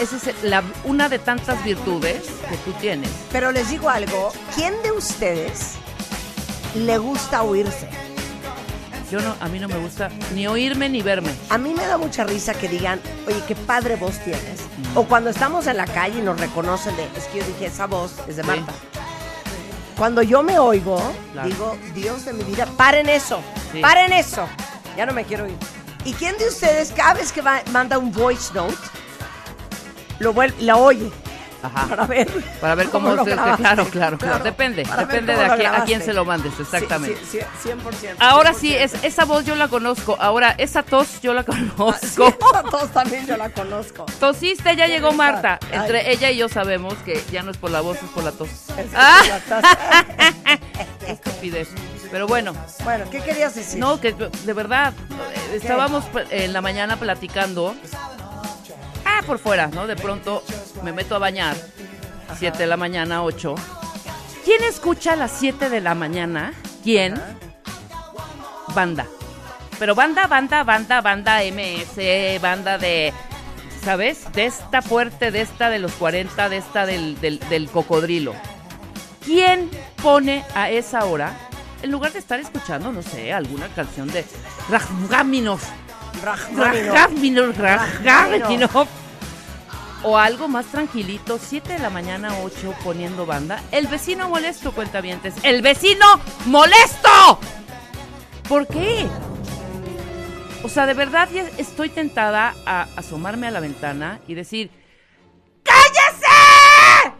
esa 0.00 0.16
es 0.16 0.42
la- 0.42 0.62
una 0.84 1.08
de 1.08 1.18
tantas 1.18 1.62
virtudes 1.64 2.22
que 2.48 2.56
tú 2.64 2.72
tienes. 2.80 3.10
Pero 3.32 3.52
les 3.52 3.68
digo 3.70 3.88
algo, 3.90 4.32
¿quién 4.54 4.74
de 4.82 4.92
ustedes 4.92 5.72
le 6.74 6.98
gusta 6.98 7.42
oírse? 7.42 7.88
Yo 9.10 9.20
no, 9.20 9.36
a 9.38 9.48
mí 9.48 9.60
no 9.60 9.68
me 9.68 9.76
gusta 9.76 10.08
ni 10.34 10.46
oírme 10.46 10.88
ni 10.88 11.02
verme. 11.02 11.30
A 11.50 11.58
mí 11.58 11.72
me 11.74 11.86
da 11.86 11.98
mucha 11.98 12.24
risa 12.24 12.54
que 12.54 12.68
digan, 12.68 13.00
oye, 13.28 13.40
qué 13.46 13.54
padre 13.54 13.96
voz 13.96 14.18
tienes. 14.24 14.60
O 14.94 15.04
cuando 15.04 15.30
estamos 15.30 15.66
en 15.66 15.76
la 15.76 15.84
calle 15.86 16.18
y 16.18 16.22
nos 16.22 16.40
reconocen 16.40 16.96
de, 16.96 17.04
es 17.16 17.24
que 17.32 17.38
yo 17.38 17.44
dije, 17.46 17.66
esa 17.66 17.86
voz 17.86 18.12
es 18.26 18.36
de 18.36 18.42
Sí. 18.42 18.48
Marta. 18.48 18.72
Cuando 19.96 20.22
yo 20.22 20.42
me 20.42 20.58
oigo, 20.58 21.00
Claro. 21.32 21.48
digo, 21.48 21.76
Dios 21.94 22.24
de 22.24 22.32
mi 22.32 22.42
vida, 22.42 22.66
paren 22.76 23.08
eso, 23.08 23.40
Sí. 23.72 23.80
paren 23.80 24.12
eso. 24.12 24.48
Ya 24.96 25.06
no 25.06 25.12
me 25.12 25.24
quiero 25.24 25.44
oír. 25.44 25.56
¿Y 26.04 26.12
quién 26.14 26.36
de 26.38 26.48
ustedes 26.48 26.90
cada 26.90 27.14
vez 27.14 27.30
que 27.30 27.40
va- 27.42 27.62
manda 27.70 27.96
un 27.98 28.10
voice 28.10 28.52
note, 28.52 28.74
lo 30.18 30.32
vuelve, 30.32 30.62
la 30.62 30.76
oye? 30.76 31.10
Ajá. 31.62 31.86
Para 31.88 32.06
ver. 32.06 32.28
Para 32.60 32.74
ver 32.74 32.90
cómo, 32.90 33.24
se- 33.24 33.30
claro, 33.34 33.86
claro, 33.86 34.18
claro, 34.18 34.44
Depende, 34.44 34.82
depende 34.98 35.34
de 35.34 35.44
a 35.46 35.56
quién, 35.56 35.74
a 35.74 35.84
quién 35.86 36.02
se 36.02 36.12
lo 36.12 36.26
mandes, 36.26 36.52
exactamente. 36.60 37.18
Sí, 37.24 37.38
sí, 37.38 37.46
sí, 37.62 37.68
100%. 37.70 38.16
Ahora 38.18 38.52
sí, 38.52 38.68
100%. 38.74 38.76
es, 38.82 38.94
esa 39.02 39.24
voz 39.24 39.46
yo 39.46 39.54
la 39.56 39.68
conozco. 39.68 40.14
Ahora, 40.20 40.54
esa 40.58 40.82
tos 40.82 41.22
yo 41.22 41.32
la 41.32 41.40
Ah, 41.48 41.54
sí, 41.54 41.70
conozco. 41.74 42.28
esa 42.28 42.62
tos 42.64 42.90
también 42.90 43.26
yo 43.26 43.38
la 43.38 43.48
conozco. 43.48 44.04
Tosiste, 44.20 44.76
ya 44.76 44.88
llegó. 44.88 45.12
Marta. 45.12 45.58
Ay. 45.72 45.78
Entre 45.78 46.12
ella 46.12 46.30
y 46.30 46.36
yo 46.36 46.50
sabemos 46.50 46.92
que 47.02 47.24
ya 47.32 47.42
no 47.42 47.50
es 47.50 47.56
por 47.56 47.70
la 47.70 47.80
voz, 47.80 47.96
es 47.96 48.10
por 48.10 48.24
la 48.24 48.32
tos. 48.32 48.50
Ah, 48.94 49.22
es 49.24 50.58
qué 51.06 51.12
estupidez. 51.12 51.68
Pero 52.10 52.26
bueno, 52.26 52.52
Bueno, 52.84 53.06
¿qué 53.10 53.20
querías 53.20 53.54
decir? 53.54 53.80
no, 53.80 54.00
que 54.02 54.12
de 54.12 54.52
verdad, 54.52 54.92
eh, 55.52 55.56
estábamos 55.56 56.04
pl- 56.06 56.26
en 56.30 56.52
la 56.52 56.60
mañana 56.60 56.96
platicando. 56.98 57.74
Ah, 59.16 59.22
por 59.24 59.38
fuera, 59.38 59.68
¿no? 59.68 59.86
De 59.86 59.94
pronto 59.94 60.42
me 60.82 60.92
meto 60.92 61.14
a 61.14 61.18
bañar. 61.20 61.56
7 62.36 62.58
de 62.58 62.66
la 62.66 62.76
mañana, 62.76 63.22
8. 63.22 63.54
¿Quién 64.44 64.64
escucha 64.64 65.12
a 65.12 65.16
las 65.16 65.30
7 65.38 65.70
de 65.70 65.80
la 65.80 65.94
mañana? 65.94 66.52
¿Quién? 66.82 67.14
Banda. 68.74 69.06
Pero 69.78 69.94
banda, 69.94 70.26
banda, 70.26 70.64
banda, 70.64 71.00
banda 71.00 71.40
MS, 71.44 72.40
banda 72.40 72.76
de, 72.76 73.12
¿sabes? 73.84 74.32
De 74.32 74.46
esta 74.46 74.82
fuerte, 74.82 75.30
de 75.30 75.42
esta 75.42 75.70
de 75.70 75.78
los 75.78 75.92
40, 75.92 76.48
de 76.48 76.56
esta 76.56 76.84
del, 76.84 77.20
del, 77.20 77.38
del 77.48 77.70
cocodrilo. 77.70 78.34
¿Quién 79.24 79.70
pone 80.02 80.44
a 80.56 80.70
esa 80.70 81.04
hora, 81.04 81.32
en 81.82 81.90
lugar 81.90 82.12
de 82.12 82.18
estar 82.18 82.40
escuchando, 82.40 82.90
no 82.90 83.02
sé, 83.02 83.32
alguna 83.32 83.68
canción 83.68 84.08
de 84.08 84.24
Rajmáninov. 84.68 85.60
Rajmáninov, 86.22 87.56
Rajmáninov, 87.56 88.86
o 90.04 90.18
algo 90.18 90.48
más 90.48 90.66
tranquilito, 90.66 91.38
7 91.38 91.72
de 91.74 91.78
la 91.78 91.90
mañana, 91.90 92.38
8 92.42 92.74
poniendo 92.84 93.26
banda? 93.26 93.62
El 93.72 93.86
vecino 93.88 94.28
molesto, 94.28 94.72
cuentavientes. 94.72 95.34
¡El 95.42 95.62
vecino 95.62 96.04
molesto! 96.46 97.38
¿Por 98.48 98.66
qué? 98.66 99.06
O 100.62 100.68
sea, 100.68 100.86
de 100.86 100.94
verdad 100.94 101.28
ya 101.32 101.42
estoy 101.58 101.90
tentada 101.90 102.54
a 102.66 102.86
asomarme 102.96 103.46
a 103.46 103.50
la 103.50 103.60
ventana 103.60 104.20
y 104.28 104.34
decir, 104.34 104.70
¡cállese! 105.62 107.14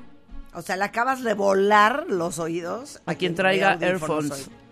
O 0.55 0.62
sea, 0.62 0.76
le 0.76 0.85
acabas 0.85 1.23
de 1.23 1.35
volar 1.35 2.05
los 2.09 2.38
oídos 2.38 3.03
A 3.07 3.14
quien 3.17 3.35
traiga 3.35 3.73
audífonos 3.73 4.00
earphones. 4.00 4.33
hoy. 4.33 4.63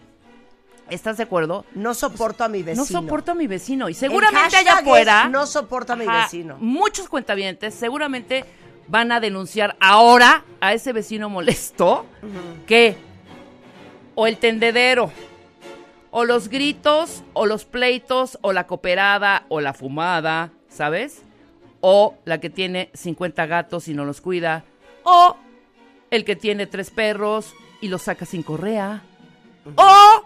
¿Estás 0.92 1.16
de 1.16 1.22
acuerdo? 1.25 1.64
No 1.75 1.94
soporto 1.94 2.44
a 2.44 2.49
mi 2.49 2.62
vecino. 2.62 2.82
No 2.82 2.87
soporto 2.87 3.32
a 3.32 3.34
mi 3.34 3.46
vecino. 3.46 3.88
Y 3.88 3.94
seguramente 3.94 4.56
allá 4.56 4.75
afuera. 4.78 5.28
"No 5.28 5.46
soporto 5.46 5.92
a 5.94 5.96
mi 5.96 6.04
Ajá, 6.06 6.25
vecino". 6.25 6.56
Muchos 6.61 7.08
cuentavientes 7.08 7.75
seguramente 7.75 8.44
van 8.88 9.12
a 9.12 9.20
denunciar 9.20 9.76
ahora 9.80 10.44
a 10.61 10.72
ese 10.75 10.92
vecino 10.92 11.28
molesto 11.28 12.06
que 12.66 12.96
o 14.14 14.26
el 14.26 14.37
tendedero, 14.37 15.11
o 16.11 16.25
los 16.25 16.49
gritos, 16.49 17.22
o 17.32 17.46
los 17.46 17.64
pleitos, 17.64 18.38
o 18.42 18.52
la 18.52 18.66
cooperada, 18.66 19.46
o 19.49 19.61
la 19.62 19.72
fumada, 19.72 20.50
¿sabes? 20.68 21.22
O 21.80 22.16
la 22.26 22.38
que 22.38 22.50
tiene 22.50 22.90
50 22.92 23.46
gatos 23.46 23.88
y 23.88 23.94
no 23.94 24.04
los 24.04 24.20
cuida, 24.20 24.64
o 25.04 25.37
el 26.11 26.25
que 26.26 26.37
tiene 26.37 26.66
tres 26.66 26.90
perros 26.90 27.54
y 27.80 27.88
los 27.88 28.02
saca 28.02 28.26
sin 28.26 28.42
correa, 28.42 29.02
o 29.76 30.25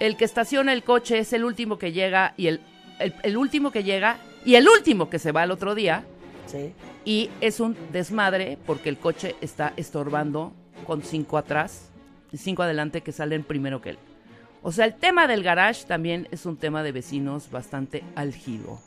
el 0.00 0.16
que 0.16 0.24
estaciona 0.24 0.72
el 0.72 0.82
coche 0.84 1.18
es 1.18 1.32
el 1.32 1.44
último 1.44 1.78
que 1.78 1.92
llega 1.92 2.34
y 2.36 2.46
el, 2.48 2.60
el, 2.98 3.14
el 3.22 3.36
último 3.36 3.70
que 3.70 3.82
llega 3.84 4.18
y 4.44 4.54
el 4.54 4.68
último 4.68 5.10
que 5.10 5.18
se 5.18 5.32
va 5.32 5.42
al 5.42 5.50
otro 5.50 5.74
día 5.74 6.04
Sí. 6.46 6.72
y 7.04 7.28
es 7.42 7.60
un 7.60 7.76
desmadre 7.92 8.56
porque 8.66 8.88
el 8.88 8.96
coche 8.96 9.36
está 9.42 9.74
estorbando 9.76 10.52
con 10.86 11.02
cinco 11.02 11.36
atrás 11.36 11.90
y 12.32 12.38
cinco 12.38 12.62
adelante 12.62 13.02
que 13.02 13.12
salen 13.12 13.42
primero 13.42 13.80
que 13.82 13.90
él. 13.90 13.98
O 14.62 14.72
sea, 14.72 14.86
el 14.86 14.94
tema 14.94 15.26
del 15.26 15.42
garage 15.42 15.84
también 15.86 16.26
es 16.30 16.46
un 16.46 16.56
tema 16.56 16.82
de 16.82 16.92
vecinos 16.92 17.50
bastante 17.50 18.02
álgido. 18.16 18.78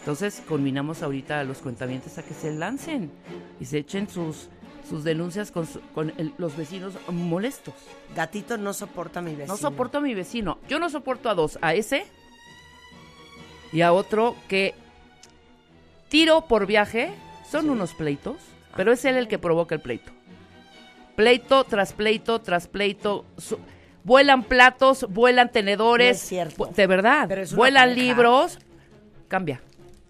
Entonces, 0.00 0.42
combinamos 0.48 1.02
ahorita 1.02 1.40
a 1.40 1.44
los 1.44 1.58
cuentavientes 1.58 2.18
a 2.18 2.22
que 2.22 2.34
se 2.34 2.52
lancen 2.52 3.10
y 3.60 3.64
se 3.66 3.78
echen 3.78 4.08
sus, 4.08 4.48
sus 4.88 5.04
denuncias 5.04 5.50
con, 5.50 5.66
su- 5.66 5.80
con 5.94 6.12
el- 6.18 6.34
los 6.38 6.56
vecinos 6.56 6.94
molestos. 7.08 7.74
Gatito 8.14 8.56
no 8.58 8.72
soporta 8.72 9.20
a 9.20 9.22
mi 9.22 9.30
vecino. 9.34 9.54
No 9.54 9.56
soporto 9.56 9.98
a 9.98 10.00
mi 10.00 10.14
vecino. 10.14 10.58
Yo 10.68 10.78
no 10.78 10.88
soporto 10.90 11.28
a 11.30 11.34
dos. 11.34 11.58
A 11.62 11.74
ese 11.74 12.06
y 13.72 13.80
a 13.80 13.92
otro 13.92 14.36
que 14.48 14.74
tiro 16.08 16.42
por 16.46 16.66
viaje. 16.66 17.12
Son 17.50 17.70
unos 17.70 17.94
pleitos, 17.94 18.36
pero 18.76 18.92
es 18.92 19.04
él 19.04 19.16
el 19.16 19.28
que 19.28 19.38
provoca 19.38 19.74
el 19.74 19.80
pleito. 19.80 20.10
Pleito 21.14 21.62
tras 21.64 21.92
pleito 21.92 22.40
tras 22.40 22.66
pleito. 22.66 23.24
su- 23.38 23.58
vuelan 24.02 24.42
platos, 24.42 25.06
vuelan 25.08 25.50
tenedores. 25.52 26.08
No 26.16 26.22
es 26.22 26.28
cierto. 26.28 26.66
De 26.74 26.86
verdad. 26.86 27.26
Pero 27.28 27.42
es 27.42 27.52
una 27.52 27.58
Vuelan 27.58 27.88
pareja. 27.90 28.02
libros. 28.02 28.58
Cambia. 29.28 29.60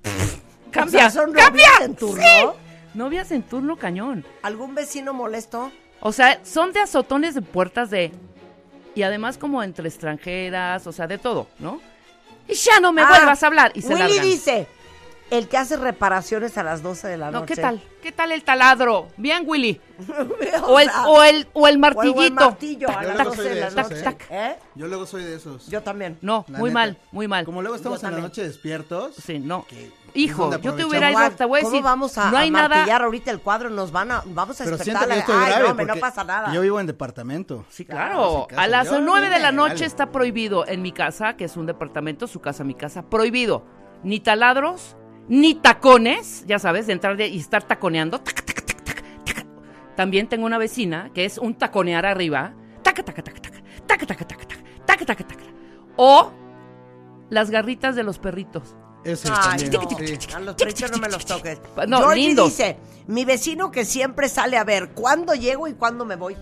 O 0.67 0.71
Cambia. 0.77 1.09
sea, 1.09 1.23
son 1.23 1.33
cambia. 1.33 1.69
en 1.83 1.95
turno. 1.95 2.21
Sí. 2.21 2.64
Novias 2.95 3.31
en 3.33 3.43
turno 3.43 3.77
cañón. 3.77 4.25
¿Algún 4.43 4.75
vecino 4.75 5.13
molesto? 5.13 5.71
O 6.01 6.13
sea, 6.13 6.41
son 6.45 6.73
de 6.73 6.81
azotones 6.81 7.35
de 7.35 7.43
puertas 7.43 7.91
de... 7.91 8.13
Y 8.95 9.03
además 9.03 9.39
como 9.39 9.63
entre 9.63 9.89
extranjeras, 9.89 10.87
o 10.87 10.93
sea, 10.93 11.07
de 11.07 11.19
todo, 11.19 11.49
¿no? 11.59 11.81
Y 12.47 12.55
ya 12.55 12.79
no 12.79 12.93
me 12.93 13.03
Ah, 13.03 13.09
vuelvas 13.09 13.43
a 13.43 13.47
hablar. 13.49 13.73
Y 13.75 13.83
se 13.83 13.89
Willy 13.95 14.01
largan. 14.09 14.23
dice, 14.25 14.67
el 15.31 15.49
que 15.49 15.57
hace 15.57 15.77
reparaciones 15.77 16.57
a 16.59 16.63
las 16.63 16.83
12 16.83 17.09
de 17.09 17.17
la 17.17 17.31
No, 17.31 17.41
noche. 17.41 17.55
¿qué 17.55 17.61
tal? 17.61 17.83
¿Qué 18.03 18.13
tal 18.13 18.31
el 18.33 18.45
taladro? 18.45 19.09
Bien, 19.17 19.43
Willy. 19.47 19.81
o, 20.67 20.79
el, 20.79 20.91
o 21.07 21.23
el, 21.23 21.25
o 21.25 21.25
el 21.25 21.49
o 21.55 21.67
el 21.69 21.79
martillito. 21.79 22.35
martillo 22.35 22.89
a 22.91 23.03
Yo 23.03 23.09
las 23.09 23.15
luego 23.17 23.31
12 23.31 23.43
soy 23.43 23.49
de 23.55 23.61
la 23.61 23.67
esos, 23.69 23.77
noche. 23.91 24.05
¿eh? 24.11 24.17
¿Eh? 24.31 24.57
Yo 24.75 24.87
luego 24.89 25.07
soy 25.07 25.25
de 25.25 25.35
esos. 25.37 25.67
Yo 25.69 25.83
también. 25.83 26.19
No, 26.21 26.45
La 26.49 26.59
muy 26.59 26.69
neta. 26.71 26.75
mal, 26.81 26.99
muy 27.13 27.27
mal. 27.29 27.45
Como 27.45 27.63
luego 27.63 27.77
estamos 27.77 28.01
Yo 28.03 28.09
en 28.09 28.15
la 28.15 28.21
noche 28.21 28.43
despiertos. 28.43 29.15
Sí, 29.17 29.39
no. 29.39 29.65
Hijo, 30.17 30.57
yo 30.59 30.75
te 30.75 30.85
hubiera 30.85 31.11
ido, 31.11 31.31
te 31.33 31.45
voy 31.45 31.61
a 31.61 31.63
¿Cómo 31.65 31.83
vamos 31.83 32.17
a, 32.19 32.31
no 32.31 32.37
hay 32.37 32.49
a 32.49 32.53
nada... 32.53 32.69
martillar 32.69 33.03
ahorita 33.03 33.31
el 33.33 33.41
cuadro? 33.41 33.69
Nos 33.71 33.91
van 33.91 34.13
a, 34.13 34.23
vamos 34.27 34.61
a 34.61 34.65
Pero 34.65 34.77
siento 34.79 35.01
despertarle. 35.07 35.15
que 35.15 35.21
esto 35.21 35.33
es 35.33 35.39
Ay, 35.39 35.63
grave 35.63 35.85
no, 35.87 35.95
no 35.95 36.01
pasa 36.01 36.23
nada. 36.23 36.53
Yo 36.53 36.61
vivo 36.61 36.79
en 36.79 36.87
departamento. 36.87 37.65
Sí, 37.71 37.85
Claro, 37.85 38.47
claro. 38.49 38.63
A 38.63 38.69
las 38.69 38.91
Yo- 38.91 39.01
nueve 39.01 39.29
de 39.29 39.41
la 39.41 39.51
noche 39.51 39.85
está 39.87 40.13
prohibido 40.13 40.69
en 40.69 40.83
mi 40.83 40.93
casa, 40.93 41.37
que 41.37 41.45
es 41.47 41.57
un 41.57 41.67
departamento, 41.67 42.29
su 42.29 42.41
casa, 42.41 42.63
mi 42.63 42.75
casa, 42.75 43.03
prohibido. 43.03 43.65
Ni 44.05 44.21
taladros, 44.21 44.97
ni 45.29 45.55
tacones, 45.55 46.45
ya 46.47 46.59
sabes, 46.59 46.87
de 46.87 46.93
entrar 46.93 47.17
de, 47.17 47.29
y 47.29 47.39
estar 47.39 47.63
taconeando. 47.63 48.23
También 49.97 50.29
tengo 50.29 50.45
una 50.47 50.59
vecina 50.59 51.11
que 51.15 51.25
es 51.25 51.39
un 51.39 51.55
taconear 51.55 52.05
arriba. 52.07 52.55
O 55.97 56.33
las 57.31 57.51
garritas 57.51 57.97
de 57.97 58.03
los 58.03 58.19
perritos. 58.19 58.75
Eso 59.05 59.33
Ay, 59.37 59.71
no. 59.71 59.89
Sí. 59.99 60.19
A 60.35 60.41
los 60.41 60.55
perritos 60.55 60.91
no 60.91 60.99
me 60.99 61.09
los 61.09 61.25
toques. 61.27 61.61
No, 61.87 62.01
Jordi 62.01 62.27
lindo. 62.27 62.47
dice, 62.47 62.79
mi 63.07 63.25
vecino 63.25 63.71
que 63.71 63.85
siempre 63.85 64.29
sale 64.29 64.57
a 64.57 64.65
ver 64.65 64.91
cuándo 64.91 65.35
llego 65.35 65.69
y 65.69 65.75
cuándo 65.75 66.05
me 66.05 66.17
voy. 66.17 66.37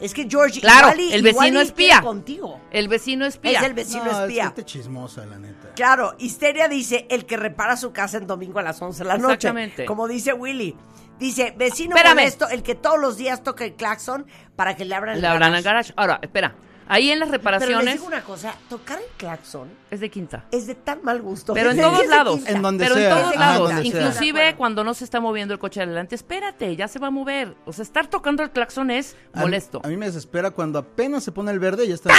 Es 0.00 0.12
que 0.14 0.28
George, 0.28 0.60
claro, 0.60 0.88
igual 0.88 1.00
y, 1.00 1.12
el 1.12 1.22
vecino 1.22 1.46
igual 1.46 1.64
y 1.64 1.66
espía. 1.66 2.00
Contigo. 2.02 2.60
El 2.70 2.88
vecino 2.88 3.26
espía. 3.26 3.60
Es 3.60 3.66
el 3.66 3.74
vecino 3.74 4.04
no, 4.04 4.22
espía. 4.22 4.42
Es 4.42 4.48
gente 4.48 4.64
chismosa, 4.64 5.26
la 5.26 5.38
neta. 5.38 5.63
Claro, 5.74 6.14
Histeria 6.18 6.68
dice 6.68 7.06
el 7.10 7.26
que 7.26 7.36
repara 7.36 7.76
su 7.76 7.92
casa 7.92 8.16
en 8.18 8.26
domingo 8.26 8.58
a 8.58 8.62
las 8.62 8.80
11 8.80 9.02
de 9.02 9.08
la 9.08 9.16
noche. 9.18 9.34
Exactamente. 9.34 9.84
Como 9.86 10.06
dice 10.08 10.32
Willy. 10.32 10.76
Dice, 11.18 11.54
vecino 11.56 11.94
Espérame. 11.96 12.16
molesto, 12.18 12.48
el 12.48 12.62
que 12.62 12.74
todos 12.74 12.98
los 12.98 13.16
días 13.16 13.42
toca 13.42 13.64
el 13.64 13.74
claxon 13.74 14.26
para 14.56 14.74
que 14.76 14.84
le 14.84 14.94
abran 14.94 15.14
el 15.16 15.22
Le 15.22 15.28
abran 15.28 15.54
el 15.54 15.62
garage. 15.62 15.92
Ahora, 15.96 16.18
espera. 16.22 16.54
Ahí 16.86 17.10
en 17.10 17.18
las 17.18 17.30
Pero 17.30 17.38
les 17.42 17.44
reparaciones 17.62 17.94
digo 17.94 18.06
una 18.06 18.20
cosa, 18.22 18.54
tocar 18.68 18.98
el 18.98 19.06
claxon 19.16 19.70
es 19.90 20.00
de 20.00 20.10
quinta. 20.10 20.44
es 20.50 20.66
de 20.66 20.74
tan 20.74 21.02
mal 21.02 21.22
gusto. 21.22 21.54
Pero 21.54 21.70
en 21.70 21.80
todos 21.80 22.06
lados. 22.08 22.40
En 22.46 22.60
donde 22.60 22.84
Pero 22.84 22.98
en 22.98 23.08
todos 23.08 23.30
Ajá, 23.36 23.38
lados. 23.40 23.70
donde 23.72 23.86
Inclusive 23.88 24.54
cuando 24.56 24.84
no 24.84 24.92
se 24.92 25.04
está 25.04 25.18
moviendo 25.18 25.54
el 25.54 25.60
coche 25.60 25.80
adelante, 25.80 26.14
espérate, 26.14 26.76
ya 26.76 26.86
se 26.88 26.98
va 26.98 27.06
a 27.06 27.10
mover. 27.10 27.54
O 27.64 27.72
sea, 27.72 27.84
estar 27.84 28.06
tocando 28.08 28.42
el 28.42 28.50
claxon 28.50 28.90
es 28.90 29.16
A 29.32 29.38
mí- 29.38 29.44
molesto. 29.44 29.80
A 29.82 29.88
mí 29.88 29.96
me 29.96 30.04
desespera 30.06 30.50
cuando 30.50 30.78
apenas 30.78 31.24
se 31.24 31.32
pone 31.32 31.52
el 31.52 31.58
verde 31.58 31.86
y 31.86 31.88
ya 31.88 31.94
está. 31.94 32.12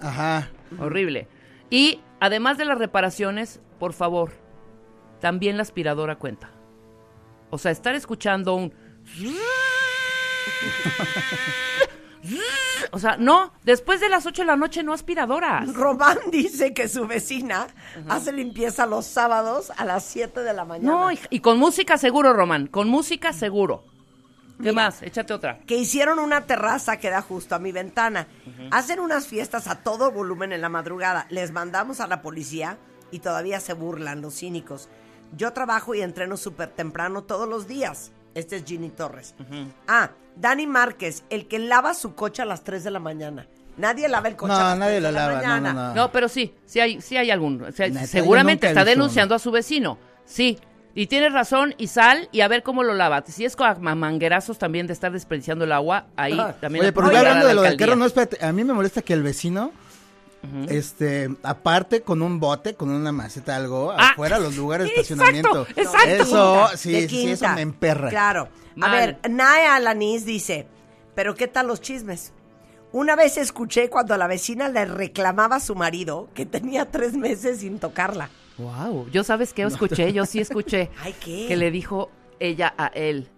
Ajá. 0.00 0.50
Horrible. 0.80 1.28
Y 1.70 2.00
además 2.24 2.56
de 2.56 2.64
las 2.64 2.78
reparaciones, 2.78 3.60
por 3.78 3.92
favor, 3.92 4.32
también 5.20 5.56
la 5.56 5.62
aspiradora 5.62 6.16
cuenta. 6.16 6.50
O 7.50 7.58
sea, 7.58 7.70
estar 7.70 7.94
escuchando 7.94 8.54
un... 8.54 8.72
O 12.90 12.98
sea, 12.98 13.18
no, 13.18 13.52
después 13.64 14.00
de 14.00 14.08
las 14.08 14.24
8 14.24 14.42
de 14.42 14.46
la 14.46 14.56
noche 14.56 14.82
no 14.82 14.94
aspiradoras. 14.94 15.74
Román 15.74 16.16
dice 16.30 16.72
que 16.72 16.88
su 16.88 17.06
vecina 17.06 17.66
hace 18.08 18.32
limpieza 18.32 18.86
los 18.86 19.04
sábados 19.04 19.70
a 19.76 19.84
las 19.84 20.04
7 20.04 20.40
de 20.40 20.54
la 20.54 20.64
mañana. 20.64 20.90
No, 20.90 21.12
y, 21.12 21.18
y 21.28 21.40
con 21.40 21.58
música 21.58 21.98
seguro, 21.98 22.32
Román, 22.32 22.66
con 22.66 22.88
música 22.88 23.34
seguro. 23.34 23.84
¿Qué 24.62 24.72
más? 24.72 25.02
Échate 25.02 25.32
otra. 25.34 25.58
que 25.66 25.76
hicieron 25.76 26.18
una 26.18 26.42
terraza 26.42 26.96
que 26.98 27.10
da 27.10 27.20
justo 27.22 27.54
a 27.54 27.58
mi 27.58 27.72
ventana. 27.72 28.28
Hacen 28.70 29.00
unas 29.00 29.26
fiestas 29.26 29.66
a 29.68 29.76
todo 29.82 30.10
volumen 30.12 30.52
en 30.52 30.60
la 30.60 30.68
madrugada. 30.68 31.26
Les 31.30 31.50
mandamos 31.52 32.00
a 32.00 32.06
la 32.06 32.22
policía 32.22 32.78
y 33.10 33.18
todavía 33.18 33.60
se 33.60 33.72
burlan 33.72 34.20
los 34.22 34.34
cínicos. 34.38 34.88
Yo 35.36 35.52
trabajo 35.52 35.94
y 35.94 36.02
entreno 36.02 36.36
súper 36.36 36.68
temprano 36.70 37.24
todos 37.24 37.48
los 37.48 37.66
días. 37.66 38.12
Este 38.34 38.56
es 38.56 38.64
Ginny 38.64 38.90
Torres. 38.90 39.34
Ah, 39.88 40.10
Dani 40.36 40.66
Márquez, 40.66 41.24
el 41.30 41.46
que 41.48 41.58
lava 41.58 41.94
su 41.94 42.14
coche 42.14 42.42
a 42.42 42.44
las 42.44 42.62
3 42.64 42.84
de 42.84 42.90
la 42.90 42.98
mañana. 43.00 43.46
Nadie 43.76 44.08
lava 44.08 44.28
el 44.28 44.36
coche 44.36 44.52
No, 44.52 44.58
a 44.58 44.70
las 44.70 44.78
nadie 44.78 45.00
3 45.00 45.02
de 45.02 45.10
lo 45.12 45.12
la 45.12 45.26
lava, 45.26 45.32
no, 45.34 45.48
mañana. 45.48 45.72
no, 45.72 45.88
no. 45.88 45.94
No, 45.94 46.12
pero 46.12 46.28
sí, 46.28 46.54
sí 46.64 46.78
hay, 46.80 47.00
sí 47.00 47.16
hay 47.16 47.30
algún. 47.32 47.62
o 47.62 47.72
sea, 47.72 47.88
Neta, 47.88 48.00
yo 48.02 48.06
seguramente 48.06 48.68
está 48.68 48.84
denunciando 48.84 49.34
a 49.34 49.38
su 49.40 49.50
vecino. 49.50 49.98
Sí. 50.24 50.58
Y 50.96 51.08
tienes 51.08 51.32
razón, 51.32 51.74
y 51.76 51.88
sal 51.88 52.28
y 52.30 52.40
a 52.42 52.48
ver 52.48 52.62
cómo 52.62 52.82
lo 52.84 52.94
lava. 52.94 53.24
Si 53.26 53.44
es 53.44 53.56
con 53.56 53.82
manguerazos 53.82 54.58
también 54.58 54.86
de 54.86 54.92
estar 54.92 55.10
desperdiciando 55.10 55.64
el 55.64 55.72
agua, 55.72 56.06
ahí 56.16 56.38
Ajá. 56.38 56.52
también. 56.60 56.84
Oye, 56.84 56.92
pero 56.92 57.06
hablando 57.08 57.42
la 57.42 57.48
de 57.48 57.54
lo 57.54 57.62
del 57.62 57.76
carro, 57.76 57.96
no, 57.96 58.06
espérate. 58.06 58.44
A 58.44 58.52
mí 58.52 58.62
me 58.62 58.72
molesta 58.72 59.02
que 59.02 59.12
el 59.12 59.22
vecino, 59.24 59.72
este, 60.68 61.30
aparte 61.42 62.02
con 62.02 62.22
un 62.22 62.38
bote, 62.38 62.74
con 62.74 62.90
una 62.90 63.12
maceta, 63.12 63.56
algo, 63.56 63.90
Ah, 63.92 64.10
afuera 64.12 64.38
los 64.38 64.56
lugares 64.56 64.86
de 64.88 64.92
estacionamiento. 65.00 65.66
exacto. 65.74 66.08
Eso, 66.08 66.68
De 66.70 66.76
sí, 66.76 66.92
sí, 67.02 67.08
sí, 67.08 67.30
eso 67.30 67.40
quinta. 67.44 67.54
me 67.54 67.62
emperra. 67.62 68.10
Claro. 68.10 68.48
A 68.80 68.90
ver, 68.90 69.18
Nae 69.28 69.66
Alanis 69.66 70.24
dice, 70.24 70.66
pero 71.14 71.34
¿qué 71.34 71.48
tal 71.48 71.66
los 71.68 71.80
chismes? 71.80 72.32
Una 72.92 73.16
vez 73.16 73.36
escuché 73.38 73.88
cuando 73.90 74.16
la 74.16 74.26
vecina 74.28 74.68
le 74.68 74.84
reclamaba 74.84 75.56
a 75.56 75.60
su 75.60 75.74
marido 75.74 76.28
que 76.34 76.46
tenía 76.46 76.90
tres 76.90 77.14
meses 77.14 77.60
sin 77.60 77.78
tocarla. 77.78 78.30
Wow, 78.58 79.08
yo 79.10 79.24
sabes 79.24 79.52
que 79.52 79.62
escuché, 79.62 80.12
yo 80.12 80.26
sí 80.26 80.38
escuché. 80.40 80.90
Ay, 81.02 81.14
¿qué? 81.22 81.46
Que 81.48 81.56
le 81.56 81.70
dijo 81.70 82.10
ella 82.38 82.72
a 82.76 82.86
él. 82.88 83.28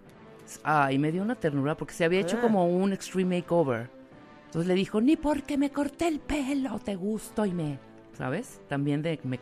Ay, 0.62 0.98
me 0.98 1.10
dio 1.12 1.22
una 1.22 1.34
ternura 1.34 1.76
porque 1.76 1.94
se 1.94 2.04
había 2.04 2.20
hecho 2.20 2.36
Ah. 2.38 2.42
como 2.42 2.66
un 2.66 2.92
extreme 2.92 3.38
makeover. 3.38 3.90
Entonces 4.46 4.68
le 4.68 4.74
dijo, 4.74 5.00
ni 5.00 5.16
porque 5.16 5.58
me 5.58 5.70
corté 5.70 6.06
el 6.08 6.20
pelo 6.20 6.78
te 6.78 6.94
gusto 6.94 7.44
y 7.44 7.52
me... 7.52 7.78
¿Sabes? 8.16 8.60
También 8.68 9.02
de... 9.02 9.18
Me... 9.24 9.38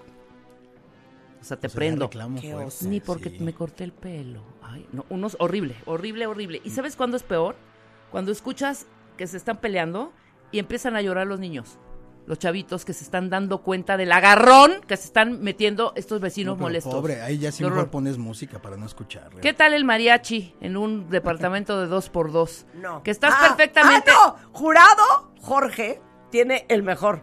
O 1.40 1.44
sea, 1.44 1.58
te 1.58 1.66
O 1.66 1.70
sea, 1.70 1.76
prendo. 1.78 2.06
reclamo 2.06 2.40
Qué 2.40 2.50
fuerte, 2.52 2.66
oso. 2.68 2.88
Ni 2.88 3.00
porque 3.00 3.30
sí. 3.30 3.38
me 3.40 3.52
corté 3.52 3.84
el 3.84 3.92
pelo. 3.92 4.40
Ay, 4.62 4.86
no, 4.92 5.04
unos 5.10 5.36
horrible, 5.40 5.76
horrible, 5.84 6.26
horrible. 6.26 6.60
¿Y 6.64 6.70
sabes 6.70 6.96
cuándo 6.96 7.16
es 7.18 7.22
peor? 7.22 7.54
Cuando 8.10 8.32
escuchas 8.32 8.86
que 9.18 9.26
se 9.26 9.36
están 9.36 9.58
peleando 9.58 10.12
y 10.52 10.58
empiezan 10.58 10.96
a 10.96 11.02
llorar 11.02 11.26
los 11.26 11.38
niños. 11.38 11.78
Los 12.26 12.38
chavitos 12.38 12.84
que 12.86 12.92
se 12.94 13.04
están 13.04 13.28
dando 13.28 13.58
cuenta 13.62 13.96
del 13.98 14.10
agarrón 14.10 14.80
que 14.86 14.96
se 14.96 15.04
están 15.04 15.40
metiendo 15.42 15.92
estos 15.94 16.20
vecinos 16.20 16.56
No, 16.56 16.62
molestos. 16.62 16.94
Pobre, 16.94 17.20
ahí 17.20 17.38
ya 17.38 17.50
horror. 17.80 17.90
pones 17.90 18.16
música 18.16 18.60
para 18.62 18.76
no 18.78 18.86
escuchar. 18.86 19.28
¿Qué 19.42 19.52
tal 19.52 19.74
el 19.74 19.84
mariachi 19.84 20.54
en 20.60 20.76
un 20.78 21.10
departamento 21.10 21.78
de 21.80 21.86
dos 21.86 22.08
por 22.08 22.32
dos? 22.32 22.64
No. 22.74 23.02
Que 23.02 23.10
estás 23.10 23.34
Ah, 23.36 23.48
perfectamente... 23.48 24.10
Ah, 24.10 24.36
no. 24.42 24.52
Jurado, 24.58 25.32
Jorge 25.40 26.00
tiene 26.30 26.64
el 26.70 26.82
mejor. 26.82 27.22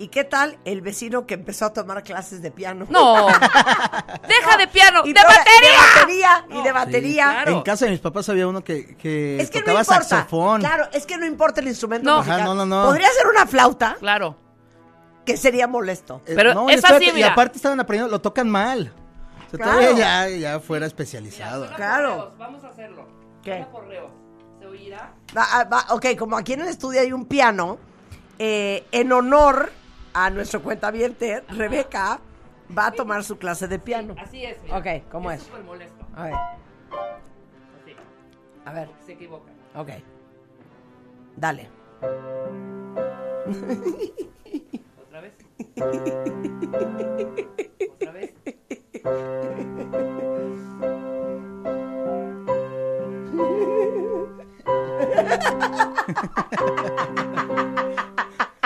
¿Y 0.00 0.08
qué 0.08 0.22
tal 0.24 0.58
el 0.64 0.80
vecino 0.80 1.26
que 1.26 1.34
empezó 1.34 1.64
a 1.66 1.72
tomar 1.72 2.02
clases 2.04 2.40
de 2.40 2.50
piano? 2.52 2.86
No. 2.88 3.26
Deja 4.28 4.56
de 4.56 4.68
piano, 4.68 5.02
Y 5.04 5.12
de 5.12 5.20
batería. 5.22 5.60
De 5.60 6.00
batería 6.00 6.44
y 6.50 6.56
de 6.62 6.62
Sí. 6.62 6.70
batería. 6.72 7.24
claro. 7.32 7.52
En 7.52 7.62
casa 7.62 7.84
de 7.86 7.90
mis 7.92 8.00
papás 8.00 8.28
había 8.28 8.46
uno 8.46 8.62
que, 8.62 8.96
que 8.96 9.40
Es 9.40 9.50
que 9.50 9.60
no 9.62 9.72
importa. 9.78 10.02
saxofón. 10.02 10.60
Claro, 10.60 10.84
es 10.92 11.04
que 11.06 11.16
no 11.18 11.26
importa 11.26 11.60
el 11.60 11.68
instrumento 11.68 12.08
No. 12.08 12.18
musical. 12.18 12.40
Ajá, 12.40 12.48
no, 12.48 12.54
no, 12.54 12.64
no. 12.66 12.84
Podría 12.84 13.08
ser 13.10 13.26
una 13.26 13.46
flauta 13.46 13.96
Claro. 13.98 14.36
que 15.26 15.36
sería 15.36 15.66
molesto. 15.66 16.22
Eh, 16.26 16.32
Pero 16.36 16.54
no, 16.54 16.68
y 16.70 16.74
es 16.74 16.78
espérate, 16.84 17.18
Y 17.18 17.22
aparte 17.22 17.56
estaban 17.56 17.80
aprendiendo, 17.80 18.10
lo 18.10 18.20
tocan 18.20 18.48
mal. 18.48 18.92
O 19.46 19.50
sea, 19.50 19.58
Claro. 19.58 19.78
todavía 19.80 19.98
ya, 19.98 20.28
ya 20.28 20.60
fuera 20.60 20.86
especializado. 20.86 21.68
Claro. 21.74 22.34
Vamos 22.38 22.62
a 22.62 22.68
hacerlo. 22.68 23.08
¿Qué? 23.42 23.66
¿Se 24.60 24.66
oirá? 24.66 25.12
Va- 25.36 25.46
ah, 25.52 25.64
va- 25.64 25.86
ok, 25.90 26.06
como 26.18 26.36
aquí 26.36 26.52
en 26.52 26.60
el 26.60 26.68
estudio 26.68 27.00
hay 27.00 27.12
un 27.12 27.24
piano, 27.26 27.78
eh, 28.38 28.86
en 28.92 29.10
honor 29.12 29.72
a 30.12 30.30
nuestro 30.30 30.62
cuentaviente, 30.62 31.42
Rebeca 31.48 32.20
va 32.76 32.86
a 32.86 32.92
tomar 32.92 33.24
su 33.24 33.38
clase 33.38 33.68
de 33.68 33.78
piano. 33.78 34.14
Así 34.18 34.44
es. 34.44 34.60
mira. 34.62 34.78
Ok, 34.78 34.86
¿cómo 35.10 35.30
es? 35.30 35.42
súper 35.42 35.62
molesto. 35.64 36.06
A 36.14 36.24
ver, 36.24 36.34
Así. 36.34 37.96
a 38.64 38.72
ver, 38.72 38.88
Se 39.06 39.12
equivoca. 39.12 39.50
ok. 39.74 39.90
Dale. 41.36 41.68
¿Otra 45.00 45.20
vez? 45.20 45.32
¿Otra 47.94 48.12
vez? 48.12 48.34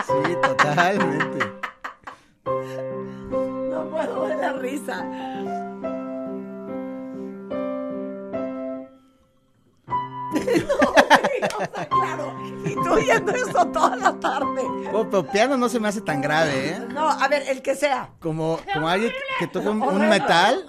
Sí, 0.06 0.36
totalmente. 0.42 1.21
Oyendo 13.12 13.32
eso 13.32 13.66
toda 13.66 13.96
la 13.96 14.18
tarde. 14.18 14.62
Oh, 14.92 15.08
pero 15.08 15.26
piano 15.26 15.56
no 15.56 15.68
se 15.68 15.78
me 15.80 15.88
hace 15.88 16.00
tan 16.00 16.20
grave, 16.20 16.70
¿eh? 16.70 16.80
No, 16.92 17.08
a 17.08 17.28
ver, 17.28 17.42
el 17.48 17.62
que 17.62 17.74
sea. 17.74 18.10
Como, 18.20 18.58
como 18.72 18.88
alguien 18.88 19.12
que 19.38 19.46
toca 19.46 19.70
un, 19.70 20.08
metal. 20.08 20.66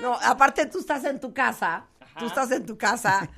No, 0.00 0.14
aparte 0.14 0.66
tú 0.66 0.78
estás 0.78 1.04
en 1.04 1.20
tu 1.20 1.32
casa, 1.32 1.86
tú 2.18 2.26
estás 2.26 2.50
en 2.52 2.66
tu 2.66 2.76
casa, 2.76 3.28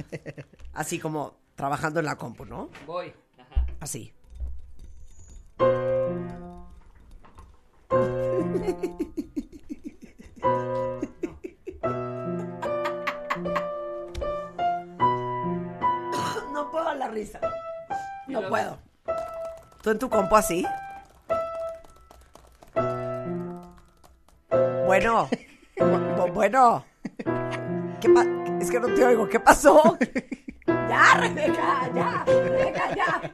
así 0.73 0.99
como 0.99 1.39
trabajando 1.55 2.01
en 2.01 2.07
la 2.07 2.17
compu, 2.17 2.45
¿no? 2.45 2.71
Voy. 2.87 3.13
Así. 3.81 4.13
No 16.53 16.71
puedo 16.71 16.95
la 16.95 17.09
risa. 17.09 17.41
No 18.31 18.49
puedo. 18.49 18.79
¿Tú 19.83 19.91
en 19.91 19.99
tu 19.99 20.09
compu 20.09 20.37
así? 20.37 20.65
Bueno. 24.87 25.29
Bu- 25.77 26.33
bueno. 26.33 26.85
¿Qué 28.01 28.09
pa- 28.09 28.27
es 28.61 28.71
que 28.71 28.81
no 28.81 28.89
te 28.89 29.05
oigo. 29.05 29.29
¿Qué 29.29 29.41
pasó? 29.41 29.99
Ya, 30.67 31.15
Rebeca, 31.19 31.91
ya. 31.95 32.25
Rebeca, 32.27 32.95
ya. 32.95 33.21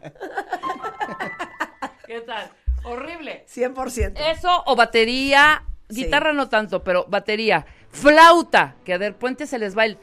¿Qué 2.06 2.20
tal? 2.20 2.50
Horrible. 2.84 3.44
100%. 3.48 4.12
Eso 4.30 4.62
o 4.66 4.76
batería, 4.76 5.62
Sí. 5.88 6.04
guitarra 6.04 6.32
no 6.32 6.48
tanto, 6.48 6.84
pero 6.84 7.06
batería, 7.08 7.66
flauta, 7.90 8.76
que 8.84 8.94
a 8.94 8.98
Der 8.98 9.16
Puente 9.16 9.46
se 9.46 9.58
les 9.58 9.76
va 9.76 9.86
el... 9.86 9.98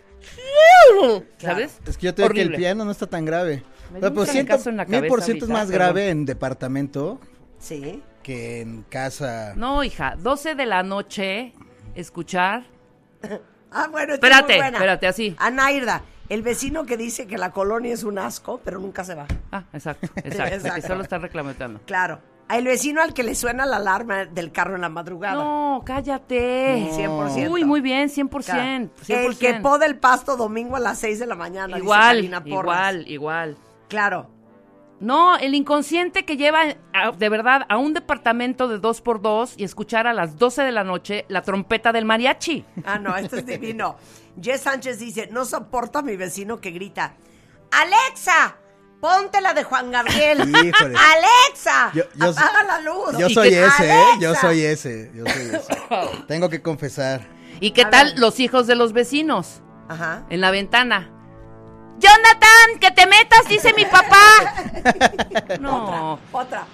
¿Sabes? 1.37 1.79
Es 1.85 1.97
que 1.97 2.05
yo 2.07 2.15
te 2.15 2.23
digo 2.23 2.33
que 2.33 2.41
el 2.41 2.55
piano 2.55 2.83
no 2.85 2.91
está 2.91 3.07
tan 3.07 3.25
grave. 3.25 3.63
Me 3.93 3.99
Pero 3.99 4.09
dio 4.09 4.09
un 4.09 4.15
pues 4.15 4.29
siento, 4.31 4.69
en 4.69 4.77
la 4.77 4.85
mil 4.85 4.99
por 5.01 5.09
cabeza 5.19 5.25
ciento 5.25 5.45
es 5.45 5.51
más 5.51 5.59
perdón. 5.67 5.73
grave 5.75 6.09
en 6.09 6.25
departamento 6.25 7.19
Sí. 7.59 8.01
que 8.23 8.61
en 8.61 8.83
casa. 8.89 9.53
No, 9.55 9.83
hija, 9.83 10.15
12 10.19 10.55
de 10.55 10.65
la 10.65 10.83
noche, 10.83 11.53
escuchar... 11.95 12.63
Ah, 13.75 13.87
bueno, 13.91 14.13
Espérate, 14.13 14.53
muy 14.53 14.57
buena. 14.61 14.77
espérate, 14.77 15.07
así. 15.07 15.35
Anairda, 15.39 16.03
el 16.29 16.43
vecino 16.43 16.85
que 16.85 16.95
dice 16.95 17.25
que 17.25 17.39
la 17.39 17.49
colonia 17.49 17.91
es 17.91 18.03
un 18.03 18.19
asco, 18.19 18.61
pero 18.63 18.77
nunca 18.79 19.03
se 19.03 19.15
va. 19.15 19.25
Ah, 19.51 19.63
exacto, 19.73 20.05
exacto, 20.15 20.43
Exacto. 20.57 20.75
que 20.75 20.81
solo 20.87 21.01
está 21.01 21.17
reclamatando. 21.17 21.79
Claro. 21.87 22.19
El 22.51 22.65
vecino 22.65 23.01
al 23.01 23.15
que 23.15 23.23
le 23.23 23.33
suena 23.33 23.65
la 23.65 23.77
alarma 23.77 24.25
del 24.25 24.51
carro 24.51 24.75
en 24.75 24.81
la 24.81 24.89
madrugada. 24.89 25.43
No, 25.43 25.81
cállate. 25.83 26.87
No. 26.91 27.27
100%. 27.29 27.49
Uy, 27.49 27.63
muy 27.65 27.81
bien, 27.81 28.09
100%. 28.09 28.29
Claro. 28.45 28.89
100%. 29.07 29.25
El 29.31 29.37
que 29.39 29.53
poda 29.55 29.87
el 29.87 29.95
pasto 29.97 30.37
domingo 30.37 30.75
a 30.75 30.79
las 30.79 30.99
6 30.99 31.17
de 31.17 31.25
la 31.25 31.33
mañana. 31.35 31.67
dice 31.75 31.79
Igual, 31.79 32.29
Porras. 32.47 32.93
igual, 32.93 33.07
igual. 33.07 33.57
Claro. 33.89 34.29
No, 34.99 35.35
el 35.37 35.53
inconsciente 35.53 36.23
que 36.23 36.37
lleva 36.37 36.61
a- 36.93 37.11
de 37.11 37.29
verdad 37.29 37.65
a 37.67 37.77
un 37.77 37.93
departamento 37.93 38.67
de 38.69 38.77
dos 38.79 39.01
por 39.01 39.21
dos 39.21 39.53
y 39.57 39.63
escuchar 39.65 40.07
a 40.07 40.13
las 40.13 40.37
12 40.37 40.61
de 40.63 40.71
la 40.71 40.83
noche 40.85 41.25
la 41.27 41.41
trompeta 41.41 41.91
del 41.91 42.05
mariachi. 42.05 42.63
Ah, 42.85 42.99
no, 42.99 43.15
esto 43.17 43.35
es 43.37 43.45
divino. 43.45 43.97
Jess 44.41 44.61
Sánchez 44.61 44.99
dice, 44.99 45.27
no 45.31 45.43
soporto 45.45 45.99
a 45.99 46.01
mi 46.03 46.15
vecino 46.15 46.61
que 46.61 46.71
grita, 46.71 47.15
Alexa, 47.71 48.55
ponte 49.01 49.41
la 49.41 49.53
de 49.53 49.63
Juan 49.63 49.91
Gabriel. 49.91 50.39
Híjole. 50.47 50.95
Alexa, 50.97 51.91
Yo- 51.93 52.03
yo- 52.15 52.29
apaga 52.29 52.63
la 52.63 52.79
luz. 52.81 53.17
Yo 53.17 53.29
soy 53.29 53.49
que- 53.49 53.65
ese, 53.65 53.91
¿eh? 53.91 54.03
Yo 54.21 54.35
soy 54.35 54.61
ese. 54.61 55.11
Yo 55.13 55.25
soy 55.25 55.41
ese. 55.55 56.23
Tengo 56.27 56.49
que 56.49 56.61
confesar. 56.61 57.21
¿Y 57.59 57.71
qué 57.71 57.81
A 57.83 57.89
tal 57.89 58.07
ver. 58.11 58.19
los 58.19 58.39
hijos 58.39 58.67
de 58.67 58.75
los 58.75 58.93
vecinos 58.93 59.61
Ajá. 59.89 60.25
en 60.29 60.39
la 60.39 60.51
ventana? 60.51 61.09
Jonathan, 61.99 62.79
que 62.79 62.91
te 62.91 63.05
metas, 63.05 63.47
dice 63.47 63.73
mi 63.73 63.85
papá. 63.85 64.53
No. 65.59 66.19
Otra. 66.31 66.65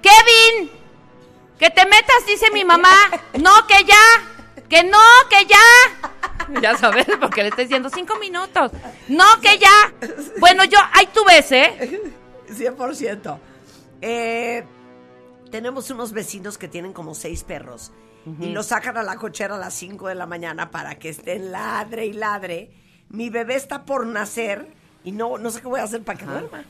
Kevin, 0.00 0.70
que 1.58 1.70
te 1.70 1.84
metas, 1.84 2.26
dice 2.26 2.50
mi 2.52 2.64
mamá. 2.64 2.94
No, 3.38 3.66
que 3.66 3.84
ya. 3.84 4.64
Que 4.68 4.82
no, 4.82 4.98
que 5.28 5.44
ya. 5.46 6.60
Ya 6.60 6.76
sabes, 6.76 7.06
porque 7.20 7.42
le 7.42 7.48
estoy 7.48 7.64
diciendo 7.64 7.90
cinco 7.92 8.16
minutos. 8.16 8.70
No, 9.08 9.24
que 9.40 9.58
ya. 9.58 9.92
Bueno, 10.38 10.64
yo, 10.64 10.78
ahí 10.92 11.08
tú 11.12 11.24
ves, 11.24 11.52
¿eh? 11.52 12.00
100%. 12.48 13.38
Eh, 14.00 14.64
tenemos 15.50 15.90
unos 15.90 16.12
vecinos 16.12 16.56
que 16.56 16.68
tienen 16.68 16.92
como 16.92 17.14
seis 17.14 17.44
perros 17.44 17.92
y 18.40 18.46
los 18.50 18.66
sacan 18.66 18.96
a 18.96 19.02
la 19.02 19.16
cochera 19.16 19.54
a 19.56 19.58
las 19.58 19.74
5 19.74 20.08
de 20.08 20.14
la 20.14 20.26
mañana 20.26 20.70
para 20.70 20.96
que 20.98 21.10
estén 21.10 21.52
ladre 21.52 22.06
y 22.06 22.12
ladre. 22.12 22.70
Mi 23.08 23.30
bebé 23.30 23.54
está 23.54 23.84
por 23.84 24.06
nacer 24.06 24.66
y 25.04 25.12
no, 25.12 25.38
no 25.38 25.50
sé 25.50 25.60
qué 25.60 25.68
voy 25.68 25.80
a 25.80 25.84
hacer 25.84 26.02
para 26.02 26.18
que 26.18 26.26
duerma. 26.26 26.64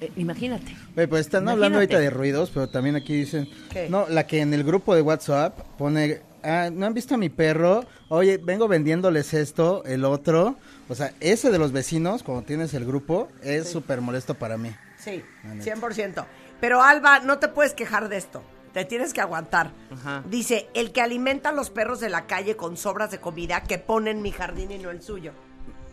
Eh, 0.00 0.12
imagínate. 0.16 0.76
Oye, 0.96 1.08
pues 1.08 1.22
están 1.22 1.48
hablando 1.48 1.78
ahorita 1.78 1.98
de 1.98 2.10
ruidos, 2.10 2.50
pero 2.54 2.68
también 2.68 2.94
aquí 2.94 3.14
dicen. 3.14 3.48
¿Qué? 3.70 3.88
No, 3.88 4.06
la 4.08 4.26
que 4.26 4.40
en 4.40 4.54
el 4.54 4.62
grupo 4.62 4.94
de 4.94 5.02
WhatsApp 5.02 5.58
pone. 5.76 6.20
Ah, 6.44 6.70
¿no 6.72 6.86
han 6.86 6.94
visto 6.94 7.16
a 7.16 7.18
mi 7.18 7.30
perro? 7.30 7.84
Oye, 8.08 8.38
vengo 8.38 8.68
vendiéndoles 8.68 9.34
esto, 9.34 9.82
el 9.84 10.04
otro. 10.04 10.56
O 10.88 10.94
sea, 10.94 11.12
ese 11.18 11.50
de 11.50 11.58
los 11.58 11.72
vecinos, 11.72 12.22
cuando 12.22 12.44
tienes 12.44 12.72
el 12.74 12.84
grupo, 12.86 13.28
es 13.42 13.68
súper 13.68 14.00
molesto 14.00 14.34
para 14.34 14.56
mí. 14.56 14.70
Sí, 14.98 15.22
La 15.42 15.54
neta. 15.54 15.74
100%. 15.74 16.24
Pero 16.60 16.82
Alba, 16.82 17.18
no 17.20 17.38
te 17.38 17.48
puedes 17.48 17.74
quejar 17.74 18.08
de 18.08 18.18
esto. 18.18 18.42
Te 18.78 18.84
tienes 18.84 19.12
que 19.12 19.20
aguantar. 19.20 19.72
Ajá. 19.92 20.22
Dice, 20.26 20.68
el 20.74 20.92
que 20.92 21.00
alimenta 21.00 21.48
a 21.48 21.52
los 21.52 21.70
perros 21.70 21.98
de 21.98 22.08
la 22.10 22.26
calle 22.26 22.56
con 22.56 22.76
sobras 22.76 23.10
de 23.10 23.18
comida 23.18 23.62
que 23.64 23.78
pone 23.78 24.10
en 24.12 24.22
mi 24.22 24.30
jardín 24.30 24.70
y 24.70 24.78
no 24.78 24.90
el 24.90 25.02
suyo. 25.02 25.32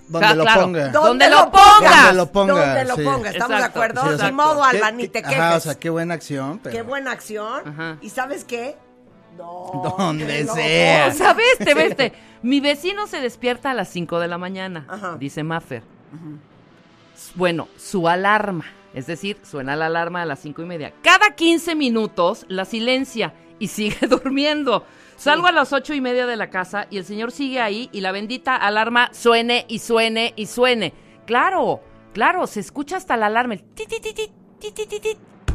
Donde 0.07 0.35
lo 0.35 0.43
claro. 0.43 0.61
ponga. 0.61 0.87
Do- 0.89 1.01
Donde 1.01 1.29
lo 1.31 1.51
pongas. 1.51 2.03
Donde 2.03 2.13
lo 2.13 2.31
ponga. 2.31 2.53
Donde 2.53 2.85
lo 2.85 2.95
ponga. 2.95 3.29
¿Estamos 3.31 3.57
de 3.57 3.63
acuerdo? 3.65 4.17
Sí, 4.19 4.31
modo, 4.31 4.63
Alba, 4.63 4.91
ni 4.91 5.07
te 5.07 5.23
quejes. 5.23 5.39
Ajá, 5.39 5.55
o 5.55 5.59
sea, 5.59 5.75
qué 5.75 5.89
buena 5.89 6.13
acción. 6.13 6.59
Pero... 6.61 6.75
Qué 6.75 6.81
buena 6.83 7.11
acción. 7.11 7.67
Ajá. 7.67 7.97
¿Y 8.01 8.09
sabes 8.11 8.45
qué? 8.45 8.77
No, 9.35 9.95
Donde 9.97 10.43
no. 10.45 10.53
sea. 10.53 11.07
O 11.07 11.11
sea, 11.11 11.33
veste, 11.33 11.73
veste. 11.73 12.13
Mi 12.43 12.59
vecino 12.59 13.07
se 13.07 13.19
despierta 13.19 13.71
a 13.71 13.73
las 13.73 13.89
5 13.89 14.19
de 14.19 14.27
la 14.27 14.37
mañana, 14.37 14.85
Ajá. 14.87 15.17
dice 15.19 15.41
Maffer. 15.43 15.81
Bueno, 17.33 17.67
su 17.77 18.07
alarma, 18.07 18.65
es 18.95 19.07
decir, 19.07 19.37
suena 19.43 19.75
la 19.75 19.87
alarma 19.87 20.21
a 20.21 20.25
las 20.25 20.39
cinco 20.39 20.61
y 20.61 20.65
media. 20.65 20.93
Cada 21.03 21.35
15 21.35 21.75
minutos 21.75 22.45
la 22.47 22.63
silencia 22.65 23.33
y 23.59 23.67
sigue 23.67 24.07
durmiendo. 24.09 24.85
Salgo 25.17 25.47
a 25.47 25.51
las 25.51 25.73
ocho 25.73 25.93
y 25.93 26.01
media 26.01 26.25
de 26.25 26.37
la 26.37 26.49
casa 26.49 26.87
y 26.89 26.97
el 26.97 27.05
señor 27.05 27.31
sigue 27.31 27.59
ahí 27.59 27.89
y 27.91 28.01
la 28.01 28.11
bendita 28.11 28.55
alarma 28.55 29.09
suene 29.13 29.65
y 29.67 29.79
suene 29.79 30.33
y 30.35 30.47
suene. 30.47 30.93
Claro, 31.25 31.81
claro, 32.13 32.47
se 32.47 32.61
escucha 32.61 32.97
hasta 32.97 33.17
la 33.17 33.27
alarma. 33.27 33.55
El. 33.55 33.65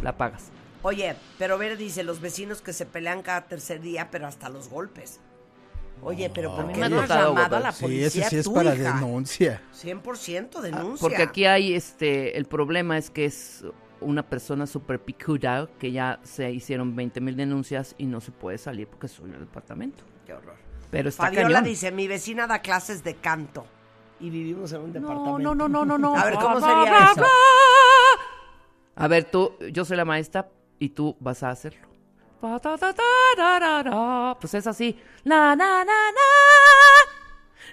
La 0.03 0.11
apagas. 0.11 0.50
Oye, 0.83 1.14
pero 1.38 1.59
ver, 1.59 1.76
dice, 1.76 2.05
los 2.05 2.20
vecinos 2.20 2.62
que 2.62 2.72
se 2.72 2.87
pelean 2.87 3.22
cada 3.22 3.46
tercer 3.46 3.81
día, 3.81 4.09
pero 4.11 4.26
hasta 4.26 4.48
los 4.48 4.68
golpes. 4.68 5.20
Oye, 6.02 6.30
pero 6.34 6.50
¿por 6.54 6.64
A 6.64 6.66
mí 6.66 6.72
qué 6.72 6.88
no 6.88 7.00
has 7.00 7.08
llamado 7.08 7.56
a 7.56 7.60
la 7.60 7.70
golpes. 7.70 7.76
Sí, 7.76 7.82
policía 7.82 8.06
ese 8.06 8.30
sí 8.30 8.36
es 8.36 8.48
para 8.48 8.74
hija? 8.74 8.94
denuncia. 8.94 9.62
100% 9.74 10.60
denuncia. 10.60 10.94
Ah, 10.94 10.98
Porque 11.00 11.22
aquí 11.22 11.44
hay 11.44 11.74
este, 11.74 12.36
el 12.38 12.46
problema 12.46 12.96
es 12.96 13.10
que 13.10 13.26
es 13.26 13.64
una 14.00 14.22
persona 14.22 14.66
súper 14.66 14.98
picuda 15.00 15.68
que 15.78 15.92
ya 15.92 16.18
se 16.22 16.50
hicieron 16.50 16.96
20 16.96 17.20
mil 17.20 17.36
denuncias 17.36 17.94
y 17.98 18.06
no 18.06 18.20
se 18.22 18.30
puede 18.32 18.56
salir 18.56 18.86
porque 18.86 19.06
es 19.06 19.18
un 19.20 19.32
departamento. 19.32 20.04
Qué 20.26 20.32
horror. 20.32 20.54
Pero 20.90 21.08
está 21.10 21.24
Fabiola 21.24 21.48
cañón. 21.58 21.64
dice, 21.64 21.92
mi 21.92 22.08
vecina 22.08 22.46
da 22.46 22.60
clases 22.60 23.04
de 23.04 23.16
canto 23.16 23.66
y 24.18 24.30
vivimos 24.30 24.72
en 24.72 24.80
un 24.80 24.92
departamento. 24.92 25.38
No, 25.38 25.54
no, 25.54 25.68
no, 25.68 25.84
no, 25.84 25.98
no, 25.98 25.98
no. 26.14 26.16
A 26.16 26.24
ver, 26.24 26.34
¿cómo 26.34 26.60
sería 26.60 27.10
eso? 27.12 27.24
A 28.96 29.06
ver, 29.08 29.24
tú, 29.30 29.52
yo 29.72 29.84
soy 29.84 29.96
la 29.98 30.04
maestra 30.06 30.48
y 30.78 30.88
tú 30.90 31.16
vas 31.20 31.42
a 31.42 31.50
hacerlo. 31.50 31.89
Pues 34.40 34.55
es 34.55 34.66
así. 34.66 34.98
Na, 35.24 35.55
na, 35.55 35.85
na, 35.85 35.85
na. 35.85 37.11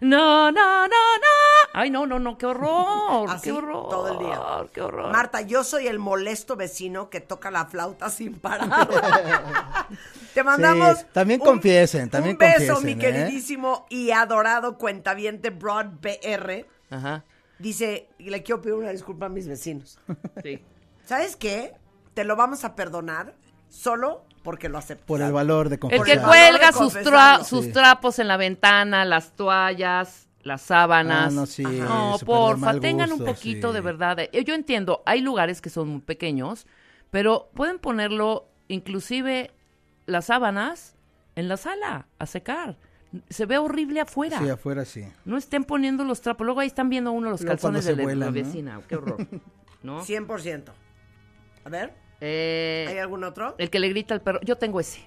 No, 0.01 0.51
no, 0.51 0.83
no, 0.83 0.87
no. 0.87 1.27
Ay, 1.73 1.89
no, 1.89 2.05
no, 2.05 2.19
no, 2.19 2.37
qué 2.37 2.45
horror. 2.45 3.29
Así, 3.29 3.45
qué 3.45 3.51
horror. 3.51 3.89
todo 3.89 4.11
el 4.11 4.19
día. 4.19 4.39
Qué 4.73 4.81
horror. 4.81 5.11
Marta, 5.11 5.41
yo 5.41 5.63
soy 5.63 5.87
el 5.87 5.97
molesto 5.97 6.55
vecino 6.55 7.09
que 7.09 7.19
toca 7.19 7.49
la 7.49 7.65
flauta 7.65 8.09
sin 8.09 8.37
parar. 8.39 8.87
Te 10.35 10.43
mandamos. 10.43 10.99
Sí, 10.99 11.05
también 11.13 11.41
un- 11.41 11.47
confiesen, 11.47 12.09
también 12.11 12.35
Un 12.35 12.39
beso, 12.39 12.75
confiesen, 12.75 12.85
mi 12.85 12.91
¿eh? 12.91 12.97
queridísimo 12.97 13.87
y 13.89 14.11
adorado 14.11 14.77
cuentaviente 14.77 15.49
Broad 15.49 15.87
BR. 16.01 16.65
Ajá. 16.91 17.23
Dice, 17.57 18.07
y 18.19 18.29
le 18.29 18.43
quiero 18.43 18.61
pedir 18.61 18.75
una 18.75 18.91
disculpa 18.91 19.25
a 19.25 19.29
mis 19.29 19.47
vecinos. 19.47 19.97
Sí. 20.43 20.63
¿Sabes 21.05 21.35
qué? 21.35 21.73
Te 22.13 22.23
lo 22.23 22.35
vamos 22.35 22.63
a 22.65 22.75
perdonar 22.75 23.33
solo 23.69 24.25
porque 24.47 24.69
lo 24.69 24.77
aceptas. 24.77 25.05
Por 25.05 25.21
el 25.21 25.33
valor 25.33 25.67
de 25.67 25.75
El 25.75 25.79
confesar. 25.81 26.05
que 26.05 26.13
el 26.13 26.19
de 26.19 26.25
cuelga 26.25 26.71
sus, 26.71 26.93
tra- 26.95 27.01
confesarlo. 27.03 27.43
sus 27.43 27.65
Sí. 27.65 27.71
trapos 27.73 28.17
en 28.19 28.29
la 28.29 28.37
ventana, 28.37 29.03
las 29.03 29.35
toallas, 29.35 30.29
las 30.41 30.61
sábanas. 30.61 31.33
Ah, 31.33 31.35
no, 31.35 31.45
sí, 31.45 31.65
porfa, 32.25 32.79
tengan 32.79 33.11
un 33.11 33.25
poquito 33.25 33.67
sí. 33.69 33.73
de 33.73 33.81
verdad. 33.81 34.19
Eh, 34.21 34.43
Yo 34.45 34.53
entiendo, 34.55 35.03
hay 35.05 35.19
lugares 35.19 35.59
que 35.59 35.69
son 35.69 35.89
muy 35.89 35.99
pequeños, 35.99 36.65
pero 37.11 37.49
pueden 37.55 37.77
ponerlo, 37.77 38.47
inclusive 38.69 39.51
las 40.05 40.27
sábanas, 40.27 40.95
en 41.35 41.49
la 41.49 41.57
sala, 41.57 42.07
a 42.17 42.25
secar. 42.25 42.77
Se 43.29 43.45
ve 43.45 43.57
horrible 43.57 43.99
afuera. 43.99 44.39
Sí, 44.39 44.47
afuera 44.47 44.85
sí. 44.85 45.03
No 45.25 45.35
estén 45.37 45.65
poniendo 45.65 46.05
los 46.05 46.21
trapos. 46.21 46.45
Luego 46.45 46.61
ahí 46.61 46.67
están 46.67 46.87
viendo 46.89 47.11
uno 47.11 47.29
los 47.29 47.41
Luego 47.41 47.51
calzones 47.55 47.83
de 47.83 47.97
la- 47.97 48.03
vuelan, 48.03 48.19
la 48.21 48.25
¿no? 48.27 48.31
vecina. 48.31 48.81
Qué 48.87 48.95
horror. 48.95 49.27
¿No? 49.83 50.01
100%. 50.05 50.71
A 51.65 51.69
ver, 51.69 51.93
Eh, 52.21 52.85
¿hay 52.89 52.97
algún 52.97 53.23
otro? 53.23 53.55
el 53.57 53.69
que 53.69 53.79
le 53.79 53.89
grita 53.89 54.13
al 54.13 54.21
perro. 54.21 54.39
Yo 54.41 54.57
tengo 54.57 54.79
ese. 54.79 55.01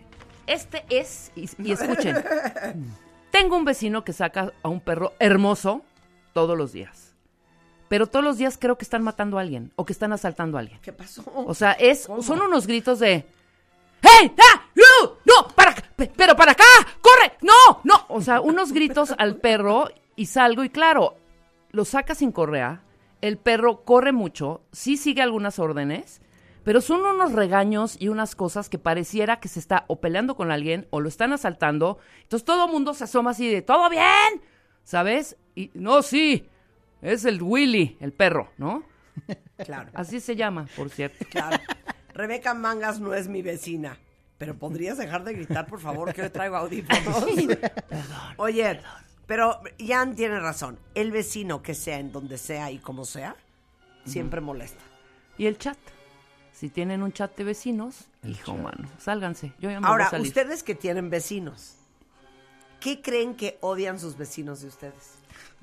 este 0.46 0.84
es, 0.90 1.32
y, 1.34 1.48
y 1.58 1.72
escuchen, 1.72 2.16
tengo 3.30 3.56
un 3.56 3.64
vecino 3.64 4.04
que 4.04 4.12
saca 4.12 4.52
a 4.62 4.68
un 4.68 4.80
perro 4.80 5.12
hermoso 5.18 5.82
todos 6.32 6.56
los 6.56 6.72
días. 6.72 7.14
Pero 7.88 8.06
todos 8.06 8.24
los 8.24 8.38
días 8.38 8.56
creo 8.56 8.78
que 8.78 8.84
están 8.84 9.02
matando 9.02 9.38
a 9.38 9.40
alguien 9.40 9.72
o 9.74 9.84
que 9.84 9.92
están 9.92 10.12
asaltando 10.12 10.56
a 10.56 10.60
alguien. 10.60 10.78
¿Qué 10.80 10.92
pasó? 10.92 11.24
O 11.34 11.54
sea, 11.54 11.72
es, 11.72 12.02
son 12.20 12.40
unos 12.40 12.68
gritos 12.68 13.00
de 13.00 13.26
¡Hey! 14.02 14.32
¡Ah! 14.38 14.62
¡No! 14.74 15.16
¡No! 15.24 15.48
¡Para 15.54 15.74
¡Pero 15.96 16.36
para 16.36 16.52
acá! 16.52 16.64
¡Corre! 17.00 17.32
¡No! 17.42 17.80
¡No! 17.84 18.06
O 18.08 18.20
sea, 18.22 18.40
unos 18.40 18.72
gritos 18.72 19.12
al 19.18 19.36
perro 19.36 19.88
y 20.16 20.26
salgo 20.26 20.64
y 20.64 20.70
claro, 20.70 21.16
lo 21.72 21.84
saca 21.84 22.14
sin 22.14 22.32
correa, 22.32 22.80
el 23.20 23.36
perro 23.36 23.82
corre 23.84 24.12
mucho, 24.12 24.62
sí 24.72 24.96
sigue 24.96 25.22
algunas 25.22 25.58
órdenes, 25.58 26.20
pero 26.64 26.80
son 26.80 27.00
unos 27.02 27.32
regaños 27.32 27.96
y 28.00 28.08
unas 28.08 28.34
cosas 28.34 28.68
que 28.68 28.78
pareciera 28.78 29.40
que 29.40 29.48
se 29.48 29.58
está 29.60 29.84
o 29.88 30.00
peleando 30.00 30.36
con 30.36 30.50
alguien 30.50 30.86
o 30.90 31.00
lo 31.00 31.08
están 31.08 31.32
asaltando. 31.32 31.98
Entonces 32.22 32.44
todo 32.44 32.66
el 32.66 32.72
mundo 32.72 32.94
se 32.94 33.04
asoma 33.04 33.30
así 33.30 33.48
de 33.48 33.62
¿todo 33.62 33.88
bien? 33.88 34.42
¿Sabes? 34.84 35.36
Y 35.54 35.70
no, 35.74 36.02
sí, 36.02 36.48
es 37.02 37.24
el 37.24 37.42
Willy, 37.42 37.96
el 38.00 38.12
perro, 38.12 38.50
¿no? 38.58 38.84
Claro, 39.64 39.90
Así 39.92 40.20
se 40.20 40.36
llama, 40.36 40.66
por 40.74 40.88
cierto. 40.88 41.26
claro. 41.28 41.58
Rebeca 42.14 42.54
Mangas 42.54 42.98
no 42.98 43.12
es 43.12 43.28
mi 43.28 43.42
vecina. 43.42 43.98
Pero 44.38 44.56
podrías 44.56 44.96
dejar 44.96 45.22
de 45.22 45.34
gritar, 45.34 45.66
por 45.66 45.80
favor, 45.80 46.14
que 46.14 46.22
hoy 46.22 46.30
traigo 46.30 46.56
audífonos. 46.56 47.26
Oye, 48.38 48.80
pero 49.26 49.60
Jan 49.78 50.14
tiene 50.14 50.40
razón. 50.40 50.78
El 50.94 51.12
vecino 51.12 51.62
que 51.62 51.74
sea 51.74 51.98
en 51.98 52.10
donde 52.10 52.38
sea 52.38 52.70
y 52.70 52.78
como 52.78 53.04
sea, 53.04 53.36
siempre 54.06 54.40
molesta. 54.40 54.82
Y 55.36 55.44
el 55.44 55.58
chat. 55.58 55.76
Si 56.60 56.68
tienen 56.68 57.02
un 57.02 57.10
chat 57.10 57.34
de 57.38 57.44
vecinos, 57.44 58.04
hijo 58.22 58.54
mano, 58.54 58.86
sálganse. 58.98 59.54
Yo 59.60 59.70
ya 59.70 59.80
me 59.80 59.86
voy 59.86 59.92
Ahora, 59.92 60.08
a 60.08 60.10
salir. 60.10 60.26
ustedes 60.26 60.62
que 60.62 60.74
tienen 60.74 61.08
vecinos, 61.08 61.76
¿qué 62.80 63.00
creen 63.00 63.34
que 63.34 63.56
odian 63.62 63.98
sus 63.98 64.18
vecinos 64.18 64.60
de 64.60 64.68
ustedes? 64.68 65.14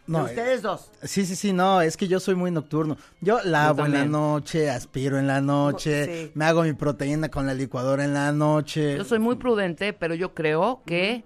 No, 0.08 0.24
de 0.24 0.32
ustedes 0.32 0.64
dos. 0.64 0.90
Sí, 1.04 1.24
sí, 1.28 1.36
sí, 1.36 1.54
no, 1.54 1.82
es 1.82 1.98
que 1.98 2.08
yo 2.08 2.20
soy 2.20 2.34
muy 2.34 2.50
nocturno. 2.50 2.98
Yo 3.22 3.40
lavo 3.44 3.86
en 3.86 3.94
la 3.94 4.06
noche, 4.06 4.72
aspiro 4.72 5.20
en 5.20 5.28
la 5.28 5.40
noche, 5.40 6.06
Sí. 6.26 6.32
me 6.34 6.46
hago 6.46 6.64
mi 6.64 6.74
proteína 6.74 7.30
con 7.30 7.46
la 7.46 7.54
licuadora 7.54 8.04
en 8.04 8.16
la 8.16 8.32
noche. 8.32 8.98
Yo 8.98 9.04
soy 9.04 9.20
muy 9.20 9.36
prudente, 9.36 9.94
pero 9.94 10.16
yo 10.16 10.34
creo 10.34 10.82
que 10.84 11.24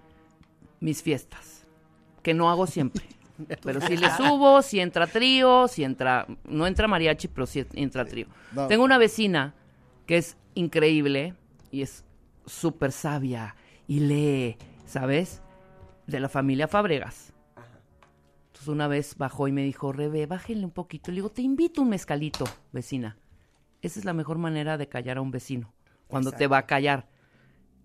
mis 0.81 1.01
fiestas, 1.01 1.63
que 2.23 2.33
no 2.33 2.49
hago 2.49 2.67
siempre. 2.67 3.05
Pero 3.63 3.79
si 3.81 3.95
le 3.97 4.07
subo, 4.17 4.61
si 4.61 4.81
entra 4.81 5.07
trío, 5.07 5.67
si 5.69 5.83
entra, 5.85 6.27
no 6.43 6.67
entra 6.67 6.87
mariachi, 6.87 7.27
pero 7.29 7.47
si 7.47 7.65
entra 7.73 8.05
trío. 8.05 8.27
No. 8.51 8.67
Tengo 8.67 8.83
una 8.83 8.99
vecina 8.99 9.55
que 10.11 10.17
es 10.17 10.35
increíble 10.55 11.35
y 11.71 11.83
es 11.83 12.03
súper 12.45 12.91
sabia 12.91 13.55
y 13.87 14.01
lee, 14.01 14.57
¿sabes? 14.85 15.41
De 16.05 16.19
la 16.19 16.27
familia 16.27 16.67
Fabregas. 16.67 17.31
Entonces 18.47 18.67
una 18.67 18.89
vez 18.89 19.15
bajó 19.15 19.47
y 19.47 19.53
me 19.53 19.63
dijo, 19.63 19.93
Rebe, 19.93 20.25
bájenle 20.25 20.65
un 20.65 20.71
poquito. 20.71 21.11
Le 21.11 21.15
digo, 21.15 21.29
te 21.29 21.41
invito 21.41 21.79
a 21.79 21.85
un 21.85 21.91
mezcalito, 21.91 22.43
vecina. 22.73 23.15
Esa 23.81 23.99
es 23.99 24.03
la 24.05 24.11
mejor 24.11 24.37
manera 24.37 24.77
de 24.77 24.89
callar 24.89 25.15
a 25.15 25.21
un 25.21 25.31
vecino, 25.31 25.73
cuando 26.09 26.33
te 26.33 26.45
va 26.47 26.57
a 26.57 26.65
callar. 26.65 27.07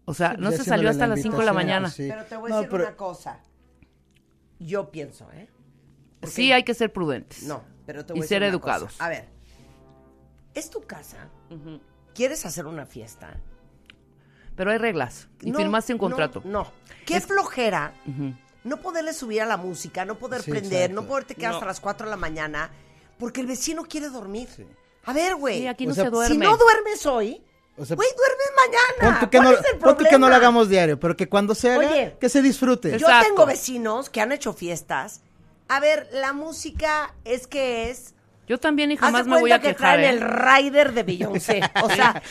O 0.05 0.13
sea, 0.13 0.33
Sí, 0.33 0.39
no 0.41 0.51
se 0.51 0.65
salió 0.65 0.91
hasta 0.91 1.07
la 1.07 1.15
las 1.15 1.23
5 1.23 1.39
de 1.39 1.45
la 1.47 1.53
mañana. 1.53 1.91
sí. 1.91 2.09
Pero 2.09 2.25
te 2.25 2.37
voy 2.37 2.51
a 2.51 2.55
No, 2.55 2.57
decir 2.57 2.71
pero- 2.73 2.85
una 2.89 2.97
cosa. 2.97 3.41
Yo 4.59 4.91
pienso, 4.91 5.31
¿eh? 5.31 5.49
Sí, 6.25 6.51
hay 6.51 6.65
que 6.65 6.75
ser 6.75 6.93
prudentes. 6.93 7.45
No, 7.45 7.63
pero 7.87 8.05
te 8.05 8.15
Y 8.15 8.17
voy 8.19 8.25
a 8.25 8.29
ser 8.29 8.41
decir 8.41 8.49
una 8.49 8.49
educados. 8.49 8.93
cosa. 8.95 9.07
A 9.07 9.11
ver, 9.11 9.29
es 10.55 10.69
tu 10.71 10.81
casa. 10.83 11.29
¿Quieres 12.17 12.47
hacer 12.47 12.67
una 12.67 12.87
fiesta? 12.87 13.37
Pero 14.57 14.71
hay 14.71 14.79
reglas. 14.79 15.29
Y 15.43 15.51
No, 15.51 15.59
firmaste 15.59 15.93
un 15.93 15.99
contrato. 15.99 16.41
No, 16.45 16.73
Qué 17.05 17.21
flojera 17.21 17.93
Ujú. 18.07 18.35
no 18.65 18.81
poderle 18.81 19.13
subir 19.13 19.43
a 19.43 19.47
la 19.47 19.57
música, 19.57 20.05
no 20.05 20.19
poder 20.19 20.43
Sí, 20.43 20.51
prender, 20.51 20.85
exacto. 20.91 21.03
no 21.03 21.07
poderte 21.09 21.35
quedar 21.35 21.53
hasta 21.55 21.67
las 21.67 21.79
4 21.81 22.07
de 22.07 22.11
la 22.11 22.17
mañana, 22.17 22.71
porque 23.19 23.41
el 23.43 23.47
vecino 23.47 23.85
quiere 23.85 24.09
dormir. 24.09 24.49
A 25.05 25.13
ver, 25.13 25.37
güey. 25.37 25.61
Sí, 25.61 25.67
aquí 25.69 25.85
O 25.85 25.91
no 25.91 25.95
sea, 25.95 26.05
se 26.05 26.11
si 26.11 26.15
duerme. 26.17 26.35
Si 26.35 26.51
no 26.51 26.57
duermes 26.57 27.07
hoy, 27.07 27.43
O 27.77 27.85
sea, 27.85 27.95
güey, 27.95 28.09
duermes 28.17 28.47
mañana. 28.99 29.21
pon 29.21 29.29
que, 29.31 29.37
¿Cuál 29.39 29.45
no, 29.45 29.51
es 29.53 30.01
el 30.01 30.09
que 30.09 30.19
no 30.19 30.29
lo 30.29 30.35
hagamos 30.35 30.69
diario, 30.69 30.99
pero 30.99 31.17
que 31.17 31.29
cuando 31.29 31.55
se 31.55 31.71
haga, 31.71 31.89
Oye. 31.91 32.17
que 32.19 32.29
se 32.29 32.43
disfrute. 32.43 32.91
Yo 32.91 32.97
Exacto. 33.07 33.29
tengo 33.29 33.47
vecinos 33.47 34.11
que 34.11 34.21
han 34.21 34.33
hecho 34.33 34.53
fiestas. 34.53 35.21
A 35.69 35.79
ver, 35.79 36.09
la 36.13 36.33
música 36.33 37.15
es 37.25 37.47
que 37.47 37.91
es. 37.91 38.15
Yo 38.47 38.59
también 38.59 38.93
y 38.93 38.97
jamás 38.97 39.27
me 39.27 39.41
voy 39.41 39.53
a 39.53 39.61
que 39.61 39.69
quejar. 39.75 39.97
traen 39.97 40.05
¿eh? 40.05 40.09
el 40.09 40.21
rider 40.21 40.93
de 40.93 41.03
Beyoncé. 41.03 41.61
O 41.83 41.91
sea, 41.91 42.23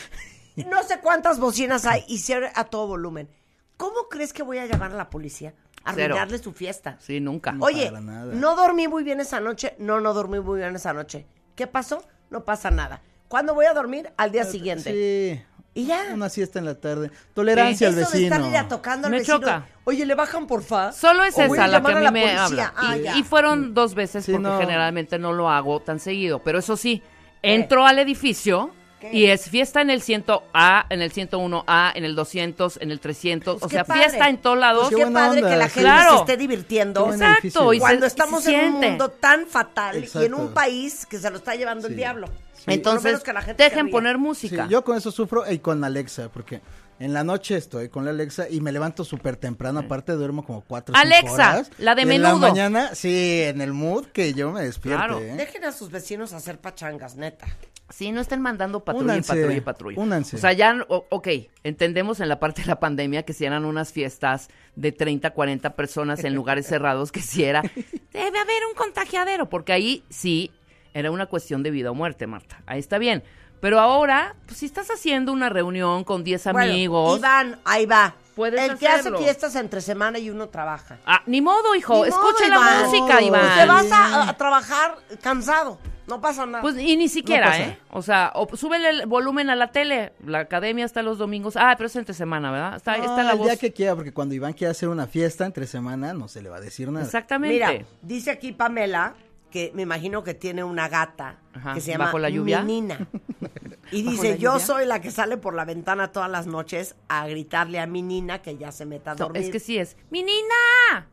no 0.56 0.84
sé 0.84 1.00
cuántas 1.00 1.40
bocinas 1.40 1.86
hay 1.86 2.04
y 2.08 2.20
se 2.20 2.38
oye 2.38 2.50
a 2.56 2.66
todo 2.66 2.88
volumen. 2.88 3.30
¿Cómo 3.78 4.08
crees 4.10 4.32
que 4.32 4.44
voy 4.44 4.58
a 4.58 4.66
llamar 4.66 4.92
a 4.92 4.96
la 4.96 5.10
policía? 5.10 5.54
A 5.84 5.94
Cero. 5.94 6.16
arruinarle 6.16 6.40
su 6.40 6.54
fiesta. 6.54 6.98
Sí, 7.00 7.20
nunca. 7.20 7.52
No. 7.52 7.66
Oye, 7.66 7.88
para 7.88 8.02
nada. 8.02 8.34
no 8.34 8.56
dormí 8.56 8.88
muy 8.88 9.04
bien 9.04 9.20
esa 9.20 9.40
noche. 9.40 9.76
No, 9.78 10.00
no 10.00 10.14
dormí 10.14 10.40
muy 10.40 10.60
bien 10.60 10.76
esa 10.76 10.94
noche. 10.94 11.28
¿Qué 11.56 11.68
pasó? 11.68 12.04
No 12.30 12.44
pasa 12.44 12.72
nada. 12.72 13.02
¿Cuándo 13.28 13.54
voy 13.54 13.66
a 13.66 13.74
dormir? 13.74 14.12
Al 14.18 14.32
día 14.32 14.46
siguiente. 14.46 14.92
Sí. 14.92 15.46
Y 15.76 15.86
ya. 15.86 16.06
Una 16.14 16.30
siesta 16.30 16.58
en 16.58 16.66
la 16.66 16.76
tarde. 16.76 17.12
Tolerancia 17.34 17.90
al 17.90 17.94
Eso 17.94 18.00
de 18.00 18.06
vecino. 18.14 18.34
estarle 18.36 18.52
ya 18.54 18.68
tocando 18.68 19.08
al 19.08 19.12
Me 19.12 19.20
vecino. 19.20 19.38
choca. 19.40 19.68
Oye, 19.84 20.06
¿le 20.06 20.16
bajan 20.16 20.48
porfa? 20.48 20.92
Solo 20.94 21.24
es 21.26 21.38
esa 21.38 21.68
la 21.68 21.82
que 21.84 21.92
a 21.92 22.00
mí 22.12 22.12
me 22.12 22.32
habla. 22.38 22.74
Ah, 22.78 22.98
y, 22.98 23.02
ya. 23.04 23.18
y 23.18 23.24
fueron 23.24 23.74
dos 23.74 23.94
veces 23.94 24.26
Sí, 24.26 24.32
porque 24.32 24.48
no. 24.48 24.58
generalmente 24.58 25.20
no 25.20 25.34
lo 25.34 25.50
hago 25.50 25.82
tan 25.82 26.00
seguido. 26.00 26.40
Pero 26.40 26.60
eso 26.60 26.78
sí, 26.78 27.04
entro 27.44 27.86
al 27.86 28.00
edificio 28.00 28.72
y 29.12 29.26
es 29.26 29.50
fiesta 29.50 29.82
en 29.82 29.90
el 29.92 30.02
100A, 30.02 30.86
en 30.90 31.02
el 31.02 31.12
101A, 31.12 31.92
en 31.94 32.06
el 32.06 32.16
200, 32.16 32.78
en 32.82 32.90
el 32.90 33.00
300. 33.00 33.56
Pues 33.60 33.64
o 33.64 33.68
qué 33.68 33.76
sea, 33.76 33.84
padre. 33.84 34.00
fiesta 34.04 34.30
en 34.30 34.38
todos 34.38 34.58
lados. 34.58 34.84
Pues 34.90 34.96
Qué 34.96 35.06
qué 35.08 35.12
padre 35.12 35.40
onda, 35.42 35.50
que 35.52 35.56
la 35.58 35.66
gente 35.70 35.82
Claro. 35.82 36.12
se 36.14 36.18
esté 36.22 36.38
divirtiendo. 36.38 37.06
Qué 37.10 37.12
Exacto. 37.16 37.74
y 37.74 37.80
Cuando 37.80 38.06
estamos 38.08 38.44
se 38.46 38.56
en 38.56 38.74
un 38.74 38.82
mundo 38.82 39.10
tan 39.10 39.46
fatal 39.46 40.04
y 40.04 40.24
en 40.24 40.34
un 40.34 40.54
país 40.54 41.06
que 41.06 41.20
se 41.20 41.30
lo 41.30 41.36
está 41.38 41.54
llevando 41.56 41.88
el 41.88 41.96
diablo. 41.98 42.28
Sí. 42.66 42.74
Entonces, 42.74 43.22
que 43.22 43.32
la 43.34 43.42
gente 43.42 43.64
dejen 43.64 43.90
poner 43.90 44.16
Sí, 44.16 44.22
música. 44.22 44.68
yo 44.70 44.84
con 44.84 44.98
eso 44.98 45.12
sufro 45.12 45.50
y 45.52 45.60
con 45.60 45.84
Alexa, 45.84 46.30
porque 46.30 46.62
en 47.00 47.14
la 47.14 47.24
noche 47.24 47.58
estoy 47.58 47.90
con 47.90 48.06
la 48.06 48.12
Alexa 48.12 48.50
y 48.50 48.62
me 48.62 48.72
levanto 48.72 49.04
súper 49.04 49.36
temprano, 49.38 49.82
aparte 49.82 50.14
duermo 50.14 50.44
como 50.46 50.62
cuatro 50.62 50.96
Alexa, 50.96 51.34
horas. 51.58 51.72
la 51.78 51.94
de 51.94 52.02
Y 52.02 52.10
En 52.12 52.22
la 52.22 52.30
menudo. 52.30 52.48
mañana, 52.50 52.96
sí, 52.96 53.42
en 53.44 53.62
el 53.62 53.74
mood 53.74 54.06
que 54.08 54.34
yo 54.34 54.52
me 54.52 54.62
despierto. 54.64 55.00
Claro. 55.06 55.20
¿eh? 55.20 55.36
Dejen 55.36 55.64
a 55.66 55.72
sus 55.72 55.92
vecinos 55.92 56.34
hacer 56.34 56.60
pachangas, 56.60 57.16
neta. 57.16 57.46
Sí, 57.92 58.12
no 58.12 58.20
estén 58.20 58.42
mandando 58.42 58.84
patrulla 58.84 59.14
Únanse, 59.14 59.34
y 59.34 59.36
patrulla 59.36 59.58
y 59.58 59.62
patrulla. 59.62 60.02
únanse. 60.02 60.36
O 60.38 60.40
sea, 60.40 60.54
ya, 60.54 60.76
ok, 60.88 61.28
entendemos 61.64 62.20
en 62.20 62.30
la 62.30 62.40
parte 62.40 62.62
de 62.64 62.68
la 62.68 62.80
pandemia 62.80 63.22
que 63.24 63.34
si 63.34 63.46
eran 63.46 63.64
unas 63.64 63.92
fiestas 63.94 64.48
de 64.76 64.92
30, 64.92 65.30
40 65.30 65.76
personas 65.76 66.24
en 66.24 66.34
lugares 66.34 66.66
cerrados, 66.66 67.12
que 67.12 67.22
si 67.22 67.44
era, 67.44 67.62
debe 68.12 68.40
haber 68.40 68.66
un 68.72 68.76
contagiadero, 68.76 69.50
porque 69.50 69.72
ahí 69.74 70.04
sí 70.10 70.52
era 70.96 71.12
una 71.12 71.28
cuestión 71.28 71.62
de 71.62 71.70
vida 71.72 71.92
o 71.92 71.94
muerte, 71.94 72.26
Marta. 72.26 72.62
Ahí 72.66 72.80
está 72.80 72.98
bien. 72.98 73.22
Pero 73.60 73.80
ahora, 73.80 74.36
pues 74.48 74.58
si 74.60 74.66
estás 74.66 74.90
haciendo 74.90 75.32
una 75.32 75.50
reunión 75.50 76.04
con 76.04 76.24
10 76.24 76.46
Bueno, 76.52 76.72
amigos. 76.72 77.20
Iván, 77.20 77.60
ahí 77.66 77.86
va. 77.86 78.16
Puedes 78.36 78.62
El 78.70 78.78
que 78.78 78.88
hace 78.88 79.00
hacerlo. 79.00 79.20
fiestas 79.20 79.56
entre 79.56 79.82
semana 79.82 80.20
y 80.20 80.30
uno 80.30 80.50
trabaja. 80.50 80.98
Ah, 81.06 81.22
ni 81.26 81.42
modo, 81.42 81.74
hijo, 81.76 82.04
Ni 82.06 82.12
modo, 82.12 82.34
la 82.40 82.48
Iván. 82.48 82.86
música, 82.86 83.22
Iván. 83.22 83.58
Te 83.60 83.66
vas 83.66 83.92
a, 83.92 84.30
a 84.30 84.34
trabajar 84.38 84.98
cansado. 85.22 85.80
No 86.08 86.22
pasa 86.22 86.46
nada. 86.46 86.62
Pues 86.62 86.78
y 86.78 86.96
ni 86.98 87.08
siquiera. 87.10 87.58
¿eh? 87.60 87.80
O 87.90 88.02
sea, 88.04 88.32
o 88.36 88.56
súbele 88.56 88.90
el 88.90 89.06
volumen 89.08 89.50
a 89.50 89.56
la 89.56 89.72
tele. 89.72 90.14
La 90.24 90.40
academia 90.40 90.86
está 90.86 91.02
los 91.02 91.18
domingos. 91.18 91.56
Ah, 91.58 91.74
pero 91.78 91.88
es 91.88 91.96
entre 91.96 92.14
semana, 92.14 92.52
¿verdad? 92.52 92.76
Está, 92.76 92.98
No, 92.98 93.04
está 93.06 93.24
la 93.24 93.32
el 93.32 93.38
voz. 93.38 93.48
día 93.48 93.58
que 93.58 93.74
quiera, 93.74 93.96
porque 93.96 94.14
cuando 94.14 94.36
Iván 94.36 94.54
quiere 94.54 94.70
hacer 94.72 94.90
una 94.90 95.08
fiesta 95.08 95.46
entre 95.46 95.66
semana, 95.66 96.14
no 96.14 96.28
se 96.28 96.42
le 96.44 96.50
va 96.50 96.58
a 96.58 96.62
decir 96.62 96.92
nada. 96.92 97.04
Exactamente. 97.06 97.54
Mira, 97.56 97.86
dice 98.04 98.30
aquí 98.32 98.52
Pamela 98.52 99.16
que 99.56 99.72
me 99.74 99.84
imagino 99.84 100.22
que 100.22 100.34
tiene 100.34 100.66
una 100.66 100.90
gata 100.90 101.38
Ajá, 101.54 101.74
que 101.76 101.80
se 101.80 101.92
llama 101.92 102.06
¿bajo 102.06 102.20
la 102.20 102.30
lluvia? 102.30 102.62
Minina. 102.62 103.08
Y 103.92 104.04
¿Bajo 104.04 104.12
dice, 104.22 104.38
yo 104.38 104.60
soy 104.60 104.86
la 104.86 105.00
que 105.00 105.12
sale 105.12 105.38
por 105.38 105.54
la 105.54 105.64
ventana 105.64 106.12
todas 106.12 106.30
las 106.30 106.46
noches 106.46 106.96
a 107.08 107.26
gritarle 107.28 107.80
a 107.80 107.86
mi 107.86 108.02
nina 108.02 108.42
que 108.42 108.58
ya 108.58 108.74
se 108.74 108.86
meta 108.86 109.12
a 109.12 109.14
No, 109.14 109.26
dormir. 109.28 109.44
es 109.44 109.52
que 109.52 109.60
sí 109.62 109.78
es. 109.78 109.96
¡Mi 110.10 110.24
nina! 110.24 111.08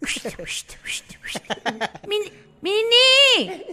¡Mini! 2.08 2.32
¡Mini! 2.62 3.64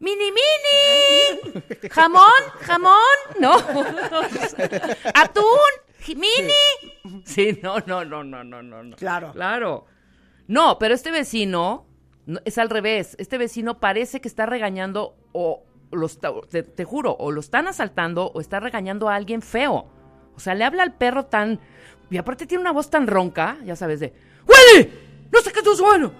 ¡Mini, 0.00 0.32
mini! 0.32 1.62
¿Jamón? 1.90 2.42
¿Jamón? 2.62 3.16
No. 3.38 3.54
¿Atún? 5.14 5.70
¿Mini? 6.08 7.22
Sí, 7.24 7.60
no, 7.62 7.78
no, 7.86 8.04
no, 8.04 8.24
no, 8.24 8.42
no. 8.42 8.62
no. 8.62 8.96
Claro. 8.96 9.32
Claro. 9.32 9.86
No, 10.48 10.78
pero 10.78 10.94
este 10.94 11.10
vecino 11.12 11.86
no, 12.26 12.40
es 12.44 12.58
al 12.58 12.70
revés. 12.70 13.16
Este 13.18 13.38
vecino 13.38 13.80
parece 13.80 14.20
que 14.20 14.28
está 14.28 14.46
regañando 14.46 15.16
o 15.32 15.62
los, 15.92 16.18
te, 16.50 16.62
te 16.62 16.84
juro, 16.84 17.16
o 17.18 17.30
lo 17.30 17.40
están 17.40 17.68
asaltando 17.68 18.30
o 18.34 18.40
está 18.40 18.60
regañando 18.60 19.08
a 19.08 19.14
alguien 19.14 19.42
feo. 19.42 19.86
O 20.36 20.40
sea, 20.40 20.54
le 20.54 20.64
habla 20.64 20.82
al 20.82 20.94
perro 20.94 21.26
tan... 21.26 21.60
Y 22.10 22.16
aparte 22.18 22.46
tiene 22.46 22.60
una 22.62 22.72
voz 22.72 22.90
tan 22.90 23.06
ronca, 23.06 23.56
ya 23.64 23.76
sabes, 23.76 24.00
de... 24.00 24.12
¡Willy! 24.46 24.90
no 25.32 25.40
sé 25.40 25.50
qué 25.52 25.60
es 25.68 25.80
bueno. 25.80 26.12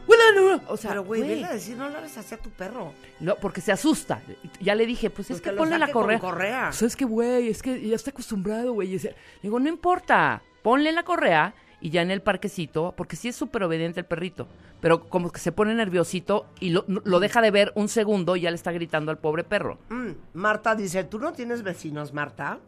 O 0.69 0.77
sea, 0.77 0.91
Pero, 0.91 1.05
güey, 1.05 1.21
vele 1.23 1.45
a 1.45 1.53
decir, 1.53 1.77
no 1.77 1.89
le 1.89 1.97
hables 1.97 2.17
así 2.19 2.35
a 2.35 2.39
tu 2.39 2.51
perro. 2.51 2.93
lo- 3.21 3.37
porque 3.37 3.61
se 3.61 3.71
asusta. 3.71 4.21
Ya 4.61 4.75
le 4.75 4.87
dije, 4.87 5.09
pues 5.11 5.31
es 5.31 5.35
Pues 5.37 5.41
que 5.41 5.51
que 5.51 5.53
lo 5.53 5.59
ponle 5.59 5.79
la 5.79 5.93
correa. 5.93 6.19
correa. 6.19 6.65
Pues 6.71 6.83
es 6.83 6.97
que, 6.97 7.05
güey, 7.05 7.49
es 7.49 7.63
que 7.63 7.81
ya 7.87 7.95
está 7.95 8.11
acostumbrado, 8.11 8.73
güey. 8.73 8.89
Le 8.99 9.15
digo, 9.43 9.61
no 9.61 9.69
importa, 9.69 10.43
ponle 10.63 10.91
la 10.93 11.03
correa 11.05 11.55
y 11.81 11.91
ya 11.91 12.03
en 12.03 12.11
el 12.11 12.23
parquecito, 12.23 12.95
porque 12.97 13.17
sí 13.17 13.29
es 13.29 13.37
súper 13.37 13.63
obediente 13.65 14.01
el 14.01 14.07
perrito, 14.07 14.47
pero 14.81 15.09
como 15.09 15.31
que 15.31 15.41
se 15.41 15.53
pone 15.53 15.75
nerviosito 15.75 16.47
y 16.61 16.71
lo, 16.71 16.85
lo 16.87 17.21
deja 17.21 17.41
de 17.43 17.51
ver 17.51 17.73
un 17.75 17.89
segundo 17.89 18.37
y 18.37 18.43
ya 18.43 18.51
le 18.51 18.57
está 18.57 18.73
gritando 18.73 19.11
al 19.11 19.19
pobre 19.19 19.45
perro. 19.45 19.79
Mm, 19.91 20.11
Marta 20.35 20.75
dice, 20.75 21.05
¿tú 21.05 21.19
no 21.19 21.33
tienes 21.33 21.63
vecinos, 21.63 22.13
Marta? 22.13 22.59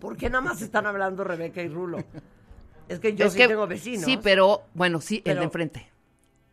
¿Por 0.00 0.16
qué 0.16 0.30
nada 0.30 0.40
más 0.42 0.62
están 0.62 0.86
hablando 0.86 1.24
Rebeca 1.24 1.62
y 1.62 1.68
Rulo? 1.68 1.98
Es 2.88 2.98
que 3.00 3.14
yo 3.14 3.26
Es 3.26 3.32
sí 3.32 3.38
que- 3.38 3.48
tengo 3.48 3.66
vecinos. 3.66 4.04
Sí, 4.04 4.18
pero, 4.22 4.62
bueno, 4.74 5.00
sí, 5.00 5.22
el 5.24 5.38
de 5.38 5.44
enfrente. 5.44 5.90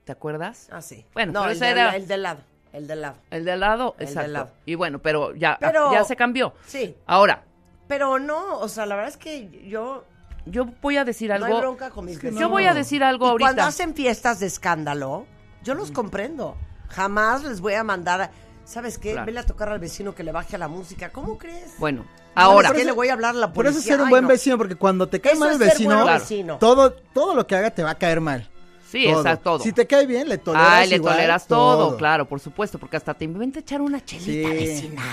¿Te 0.04 0.12
acuerdas? 0.12 0.70
Ah, 0.72 0.82
sí. 0.82 1.06
Bueno, 1.14 1.32
no, 1.34 1.40
pero 1.42 1.52
el, 1.52 1.56
ese 1.58 1.66
de- 1.66 1.72
era- 1.72 1.96
el 1.96 2.08
del 2.08 2.24
lado. 2.24 2.40
El 2.74 2.88
del 2.88 3.02
lado. 3.02 3.16
El 3.32 3.46
de 3.46 3.52
al 3.54 3.60
lado, 3.62 3.96
El 3.98 4.06
de 4.06 4.12
exacto. 4.12 4.32
lado. 4.32 4.52
Y 4.66 4.76
bueno, 4.76 5.00
pero 5.00 5.34
ya, 5.34 5.58
Pero- 5.60 5.92
ya 5.94 6.04
se 6.04 6.16
cambió. 6.16 6.54
Sí. 6.66 6.96
Ahora, 7.06 7.44
Pero 7.88 8.20
no, 8.20 8.60
o 8.60 8.68
sea, 8.68 8.86
la 8.86 8.96
verdad 8.96 9.10
es 9.12 9.18
que 9.18 9.66
yo 9.70 10.04
yo 10.52 10.66
voy 10.82 10.98
a 10.98 11.06
decir 11.06 11.30
no 11.30 11.36
algo. 11.36 11.48
hay 11.48 11.62
bronca 11.62 11.90
con 11.90 12.06
mis 12.06 12.16
vecinos. 12.16 12.40
Yo 12.40 12.50
voy 12.50 12.66
a 12.66 12.74
decir 12.74 13.04
algo 13.04 13.26
y 13.26 13.30
ahorita. 13.30 13.46
cuando 13.48 13.64
hacen 13.64 13.94
fiestas 13.94 14.40
de 14.40 14.48
escándalo, 14.48 15.26
yo 15.64 15.74
los 15.74 15.92
comprendo. 15.92 16.56
Jamás 16.90 17.44
les 17.44 17.60
voy 17.62 17.74
a 17.74 17.84
mandar, 17.84 18.22
a- 18.22 18.32
¿sabes 18.66 18.98
qué? 18.98 19.12
Claro. 19.12 19.26
Vele 19.26 19.40
a 19.40 19.46
tocar 19.46 19.70
al 19.70 19.80
vecino 19.80 20.16
que 20.16 20.24
le 20.24 20.32
baje 20.32 20.56
a 20.56 20.60
la 20.60 20.68
música. 20.68 21.10
¿Cómo 21.10 21.38
crees? 21.38 21.74
Bueno, 21.80 22.04
¿Sabes 22.04 22.22
ahora. 22.36 22.72
qué? 22.72 22.86
le 22.86 22.92
voy 22.94 23.10
a 23.10 23.14
hablar 23.14 23.36
a 23.36 23.38
la 23.40 23.48
Por 23.54 23.66
policía. 23.66 23.72
eso 23.72 23.80
es 23.80 23.86
ser 23.86 24.00
un 24.00 24.06
Ay, 24.08 24.10
buen 24.12 24.24
no. 24.24 24.30
vecino, 24.30 24.58
porque 24.58 24.76
cuando 24.76 25.08
te 25.10 25.20
cae 25.20 25.34
Eso 25.34 25.40
mal 25.42 25.52
el 25.54 25.58
vecino, 25.60 25.90
buen 25.96 26.04
Claro. 26.04 26.20
vecino. 26.20 26.58
todo, 26.60 26.92
todo 26.94 27.36
lo 27.36 27.46
que 27.46 27.56
haga 27.56 27.72
te 27.72 27.84
va 27.84 27.92
a 27.92 27.96
caer 27.96 28.22
mal. 28.22 28.50
Sí, 28.90 29.06
exacto, 29.06 29.44
todo. 29.58 29.60
Si 29.60 29.74
te 29.74 29.86
cae 29.86 30.06
bien, 30.08 30.30
le 30.30 30.38
toleras 30.38 30.70
Ay, 30.72 30.90
le 30.90 30.96
igual 30.96 31.16
toleras 31.16 31.46
todo, 31.46 31.98
claro, 31.98 32.26
por 32.26 32.40
supuesto, 32.40 32.80
porque 32.80 32.96
hasta 32.96 33.14
te 33.14 33.26
inventa 33.26 33.60
echar 33.60 33.82
una 33.82 34.04
chelita 34.04 34.48
Sí. 34.50 34.56
vecina. 34.56 35.04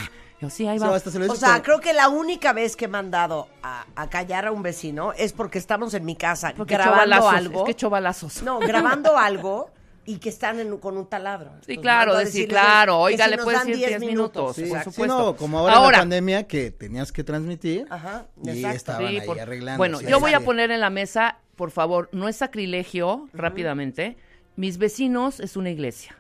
Yo 0.45 0.51
sí, 0.51 0.67
ahí 0.69 0.79
Sí, 0.79 0.85
va. 0.85 0.95
hasta 0.95 1.11
se 1.11 1.19
lo 1.19 1.33
O 1.33 1.37
sea, 1.37 1.55
con- 1.55 1.61
creo 1.63 1.81
que 1.81 1.93
la 1.93 2.09
única 2.09 2.53
vez 2.53 2.77
que 2.77 2.85
he 2.85 2.89
mandado 2.89 3.49
a, 3.63 3.87
a 3.97 4.11
callar 4.11 4.47
a 4.47 4.53
un 4.53 4.63
vecino 4.63 5.13
es 5.15 5.33
porque 5.33 5.59
estamos 5.59 5.95
en 5.95 6.05
mi 6.05 6.17
casa 6.17 6.53
Porque 6.57 6.75
echó 6.75 6.83
grabando 6.85 7.01
balazos, 7.17 7.33
algo. 7.35 7.59
Es 7.61 7.65
que 7.67 7.71
echó 7.73 7.91
balazos. 7.91 8.43
No, 8.43 8.59
grabando 8.61 9.17
algo 9.19 9.71
y 10.07 10.19
que 10.19 10.29
están 10.29 10.61
en- 10.61 10.77
con 10.79 10.97
un 10.99 11.07
taladro. 11.07 11.49
Sí, 11.51 11.73
Entonces, 11.73 11.79
claro, 11.81 11.99
mando 12.09 12.15
a 12.17 12.19
decir, 12.21 12.33
decirles 12.43 12.61
claro, 12.63 12.93
que 12.93 13.03
oiga, 13.05 13.25
si 13.25 13.31
le 13.31 13.37
nos 13.37 13.45
puedes 13.45 13.61
dan 13.61 13.67
decir 13.69 13.87
10 13.89 14.01
minutos. 14.01 14.13
minutos. 14.13 14.57
Sí, 14.57 14.61
por 14.63 14.69
exacto. 14.69 14.91
sí, 14.91 14.95
supuesto. 14.97 15.19
no, 15.19 15.37
como 15.37 15.59
ahora, 15.61 15.75
Ahora. 15.75 15.87
en 15.87 15.93
la 15.93 15.99
pandemia 16.01 16.47
que 16.47 16.71
tenías 16.71 17.11
que 17.11 17.25
transmitir 17.25 17.87
Ajá, 17.89 18.27
y 18.43 18.51
exacto. 18.51 18.77
estaban 18.77 19.09
Sí, 19.09 19.19
ahí 19.19 19.27
por- 19.27 19.41
arreglando. 19.41 19.79
Bueno, 19.79 19.99
sí, 20.01 20.07
yo 20.07 20.21
voy 20.21 20.35
a 20.35 20.41
sí. 20.41 20.45
poner 20.45 20.71
en 20.71 20.81
la 20.81 20.91
mesa, 20.91 21.39
por 21.57 21.71
favor, 21.71 22.11
no 22.13 22.29
es 22.29 22.37
sacrilegio, 22.37 23.29
rápidamente. 23.33 24.19
Mis 24.57 24.77
vecinos 24.79 25.41
es 25.41 25.57
una 25.57 25.71
iglesia. 25.71 26.17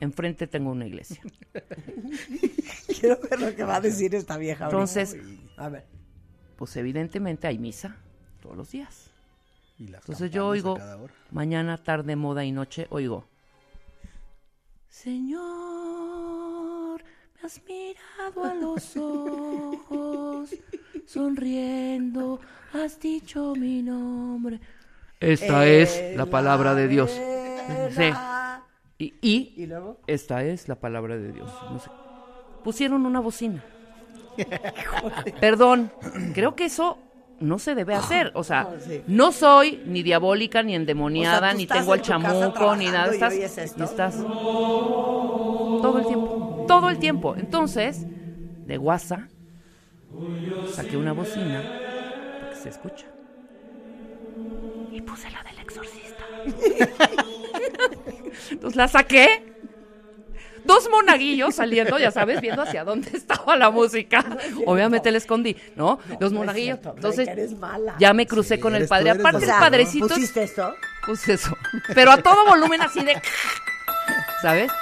Enfrente 0.00 0.46
tengo 0.46 0.70
una 0.70 0.86
iglesia. 0.86 1.20
Quiero 3.00 3.18
ver 3.30 3.40
lo 3.40 3.54
que 3.54 3.64
va 3.64 3.76
a 3.76 3.80
decir 3.80 4.14
esta 4.14 4.36
vieja. 4.36 4.64
Entonces, 4.64 5.16
a 5.56 5.68
ver. 5.68 5.84
pues 6.56 6.76
evidentemente 6.76 7.46
hay 7.46 7.58
misa 7.58 7.96
todos 8.40 8.56
los 8.56 8.70
días. 8.70 9.10
Y 9.78 9.88
las 9.88 10.02
Entonces 10.02 10.30
yo 10.30 10.46
oigo, 10.46 10.78
mañana, 11.30 11.82
tarde, 11.82 12.16
moda 12.16 12.44
y 12.44 12.52
noche, 12.52 12.86
oigo. 12.90 13.26
Señor, 14.88 15.42
me 17.02 17.46
has 17.46 17.60
mirado 17.64 18.44
a 18.44 18.54
los 18.54 18.96
ojos, 18.96 20.50
sonriendo, 21.06 22.40
has 22.72 23.00
dicho 23.00 23.54
mi 23.56 23.82
nombre. 23.82 24.60
Esta 25.18 25.66
es 25.66 26.16
la 26.16 26.26
palabra 26.26 26.74
de 26.74 26.86
Dios. 26.86 27.10
Sí. 27.90 28.12
Y, 29.20 29.54
y 29.56 29.62
¿Y 29.62 29.66
luego? 29.66 29.98
esta 30.06 30.42
es 30.44 30.68
la 30.68 30.76
palabra 30.76 31.16
de 31.16 31.32
Dios. 31.32 31.50
No 31.70 31.78
sé. 31.78 31.90
Pusieron 32.62 33.04
una 33.06 33.20
bocina. 33.20 33.62
Perdón, 35.40 35.92
creo 36.34 36.54
que 36.56 36.64
eso 36.66 36.98
no 37.40 37.58
se 37.58 37.74
debe 37.74 37.94
hacer. 37.94 38.32
O 38.34 38.42
sea, 38.44 38.64
No, 38.74 38.80
sí. 38.80 39.02
no 39.06 39.32
soy 39.32 39.82
ni 39.86 40.02
diabólica, 40.02 40.62
ni 40.62 40.74
endemoniada, 40.74 41.38
O 41.38 41.40
sea, 41.40 41.50
tú 41.52 41.56
ni 41.58 41.66
tengo 41.66 41.94
el 41.94 42.02
chamuco, 42.02 42.76
ni 42.76 42.86
nada. 42.86 43.12
y 43.12 43.14
Estás, 43.42 43.76
y 43.76 43.82
estás 43.82 44.16
todo 44.16 45.98
el 45.98 46.06
tiempo, 46.06 46.64
todo 46.66 46.90
el 46.90 46.98
tiempo. 46.98 47.34
Entonces, 47.36 48.06
de 48.66 48.76
guasa, 48.76 49.28
saqué 50.72 50.96
una 50.96 51.12
bocina 51.12 51.62
porque 52.40 52.56
se 52.56 52.68
escucha. 52.70 53.06
Y 54.90 55.00
puse 55.02 55.28
la 55.30 55.42
del 55.42 55.58
exorcista. 55.58 56.24
Entonces 58.50 58.76
la 58.76 58.88
saqué. 58.88 59.50
Dos 60.64 60.88
monaguillos 60.90 61.54
saliendo, 61.56 61.98
ya 61.98 62.10
sabes, 62.10 62.40
viendo 62.40 62.62
hacia 62.62 62.84
dónde 62.84 63.10
estaba 63.14 63.54
la 63.54 63.70
música. 63.70 64.24
Obviamente 64.64 65.10
la 65.10 65.18
escondí, 65.18 65.56
¿no? 65.76 65.98
Los 66.20 66.32
monaguillos. 66.32 66.78
Entonces, 66.82 67.26
Rebeca, 67.26 67.32
eres 67.32 67.58
mala. 67.58 67.96
ya 67.98 68.14
me 68.14 68.26
crucé 68.26 68.54
Sí, 68.54 68.60
con 68.62 68.74
el 68.74 68.88
padre. 68.88 69.10
Aparte, 69.10 69.36
O 69.36 69.40
el 69.40 69.44
sea, 69.46 69.60
padrecito. 69.60 70.08
¿Pusiste 70.08 70.42
esto? 70.44 70.74
Pues 71.04 71.28
eso. 71.28 71.54
Pero 71.94 72.12
a 72.12 72.16
todo 72.16 72.46
volumen 72.46 72.80
así 72.80 73.04
de. 73.04 73.20
¿Sabes? 74.42 74.72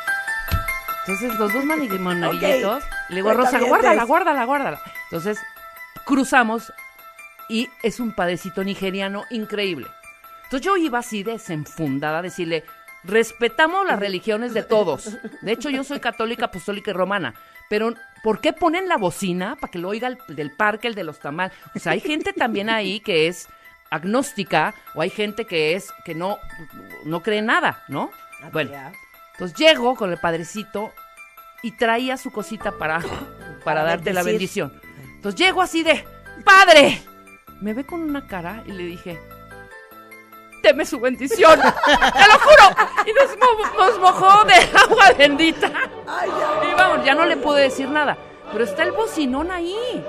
Entonces 1.01 1.37
los 1.37 1.53
dos 1.53 1.64
monaguillitos. 1.64 2.85
Le 3.09 3.16
digo 3.16 3.31
a 3.31 3.35
Rosa, 3.35 3.59
guárdala, 3.59 4.05
guárdala, 4.05 4.44
guárdala. 4.44 4.81
Entonces 5.11 5.38
cruzamos 6.05 6.72
y 7.48 7.68
es 7.83 7.98
un 7.98 8.12
padecito 8.12 8.62
nigeriano 8.62 9.25
increíble. 9.31 9.88
Entonces 10.44 10.64
yo 10.64 10.77
iba 10.77 11.01
así 11.01 11.25
desenfundada 11.25 12.20
a 12.20 12.22
decirle, 12.22 12.64
respetamos 13.04 13.86
las 13.86 13.98
religiones 13.98 14.54
de 14.54 14.62
todos. 14.62 15.16
De 15.42 15.52
hecho, 15.52 15.70
yo 15.70 15.84
soy 15.84 16.00
católica, 16.00 16.46
apostólica 16.46 16.90
y 16.90 16.94
romana. 16.94 17.34
Pero, 17.68 17.94
¿por 18.22 18.40
qué 18.40 18.52
ponen 18.52 18.88
la 18.88 18.96
bocina 18.98 19.56
para 19.56 19.70
que 19.70 19.78
lo 19.78 19.88
oiga 19.88 20.08
el 20.08 20.18
del 20.28 20.50
parque, 20.50 20.88
el 20.88 20.94
de 20.94 21.04
los 21.04 21.18
tamales? 21.20 21.56
O 21.74 21.78
sea, 21.78 21.92
hay 21.92 22.00
gente 22.00 22.32
también 22.32 22.68
ahí 22.70 23.00
que 23.00 23.26
es 23.28 23.48
agnóstica 23.90 24.74
o 24.94 25.02
hay 25.02 25.10
gente 25.10 25.44
que 25.44 25.74
es 25.74 25.90
que 26.04 26.14
no 26.14 26.38
no 27.04 27.22
cree 27.22 27.42
nada, 27.42 27.82
¿no? 27.88 28.10
Bueno, 28.52 28.70
Ya. 28.72 28.92
entonces 29.32 29.56
llego 29.58 29.94
con 29.96 30.10
el 30.10 30.18
padrecito 30.18 30.92
y 31.62 31.72
traía 31.72 32.16
su 32.16 32.30
cosita 32.30 32.72
para 32.72 33.00
para 33.64 33.82
darte 33.84 34.12
la 34.12 34.22
bendición. 34.22 34.72
Entonces 35.16 35.38
llego 35.40 35.62
así 35.62 35.82
de, 35.82 36.04
"Padre." 36.44 37.02
Me 37.60 37.74
ve 37.74 37.84
con 37.84 38.00
una 38.02 38.26
cara 38.26 38.64
y 38.66 38.72
le 38.72 38.82
dije, 38.82 39.20
"Deme 40.62 40.85
su 40.87 40.98
bendición." 41.01 41.59
Te 41.61 41.66
lo 41.66 42.38
juro. 42.38 42.88
Y 43.07 43.12
nos, 43.12 43.37
mo- 43.38 43.85
nos 43.85 43.98
mojó 43.98 44.44
de 44.44 44.55
agua 44.79 45.12
bendita. 45.18 45.70
Y 46.70 46.75
vamos, 46.75 47.05
ya 47.05 47.14
no 47.14 47.27
le 47.27 47.37
pude 47.37 47.62
decir 47.62 47.88
nada, 47.88 48.16
pero 48.53 48.64
está 48.64 48.83
el 48.85 48.92
bocinón 48.92 49.51
ahí. 49.51 50.05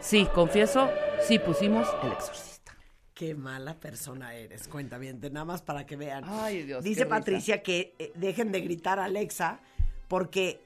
Sí, 0.00 0.26
confieso, 0.34 0.90
sí 1.26 1.38
pusimos 1.38 1.88
el 2.02 2.12
exorcista. 2.12 2.76
Qué 3.14 3.34
mala 3.34 3.74
persona 3.74 4.34
eres, 4.34 4.68
cuenta 4.68 4.98
bien, 4.98 5.20
nada 5.32 5.44
más 5.44 5.62
para 5.62 5.86
que 5.86 5.96
vean. 5.96 6.24
Ay, 6.26 6.62
Dios, 6.64 6.84
Dice 6.84 7.04
risa. 7.04 7.08
Patricia 7.16 7.62
que 7.62 7.94
eh, 7.98 8.12
dejen 8.14 8.52
de 8.52 8.60
gritar 8.60 8.98
Alexa 8.98 9.58
porque 10.06 10.60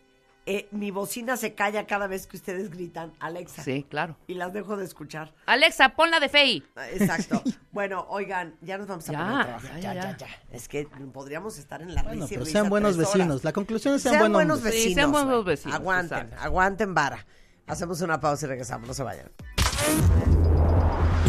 eh, 0.46 0.68
mi 0.70 0.90
bocina 0.90 1.36
se 1.36 1.54
calla 1.54 1.86
cada 1.86 2.06
vez 2.06 2.26
que 2.26 2.36
ustedes 2.36 2.70
gritan 2.70 3.12
Alexa. 3.20 3.62
Sí, 3.62 3.86
claro. 3.88 4.16
Y 4.26 4.34
las 4.34 4.52
dejo 4.52 4.76
de 4.76 4.84
escuchar. 4.84 5.32
Alexa, 5.46 5.90
ponla 5.90 6.18
de 6.20 6.28
Fey. 6.28 6.64
Ah, 6.76 6.88
Exacto. 6.90 7.42
bueno, 7.72 8.06
oigan, 8.08 8.56
ya 8.62 8.78
nos 8.78 8.86
vamos 8.86 9.08
a 9.08 9.12
Ya, 9.12 9.18
poner 9.18 9.34
a 9.40 9.44
trabajar. 9.44 9.80
ya, 9.80 9.94
Ya, 9.94 10.16
ya. 10.16 10.26
Es 10.50 10.66
que 10.68 10.86
podríamos 11.12 11.58
estar 11.58 11.82
en 11.82 11.94
la 11.94 12.02
Bueno, 12.02 12.22
risa 12.22 12.34
y 12.34 12.36
pero 12.36 12.44
risa 12.46 12.58
sean 12.58 12.68
buenos 12.70 12.96
vecinos. 12.96 13.44
La 13.44 13.52
conclusión 13.52 13.94
es 13.94 14.02
sean, 14.02 14.12
Sean 14.14 14.22
buenos, 14.32 14.36
buenos 14.36 14.62
vecinos. 14.62 14.84
vecinos. 14.84 14.94
sean 14.96 15.12
buenos 15.12 15.44
vecinos, 15.44 15.74
Aguanten, 15.76 16.18
exacto. 16.18 16.44
aguanten 16.44 16.94
vara. 16.94 17.26
Hacemos 17.66 18.00
una 18.00 18.20
pausa 18.20 18.46
y 18.46 18.48
regresamos, 18.48 18.88
no 18.88 18.94
se 18.94 19.02
vayan. 19.04 19.30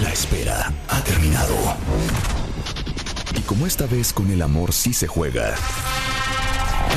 La 0.02 0.12
espera 0.12 0.72
ha 0.88 1.04
terminado. 1.04 1.54
Y 3.38 3.42
como 3.42 3.68
esta 3.68 3.86
vez 3.86 4.12
con 4.14 4.32
el 4.32 4.42
amor 4.42 4.74
sí 4.74 4.94
se 4.94 5.06
juega. 5.08 5.54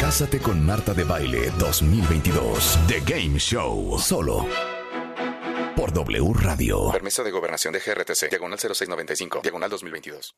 Cásate 0.00 0.38
con 0.40 0.64
Marta 0.64 0.92
de 0.92 1.04
Baile 1.04 1.50
2022. 1.58 2.78
The 2.86 3.00
Game 3.00 3.38
Show. 3.38 3.98
Solo 3.98 4.46
por 5.74 5.92
W 5.92 6.32
Radio. 6.34 6.90
Permiso 6.92 7.22
de 7.22 7.30
gobernación 7.30 7.72
de 7.72 7.80
GRTC, 7.80 8.30
diagonal 8.30 8.58
0695, 8.58 9.40
diagonal 9.42 9.70
2022. 9.70 10.34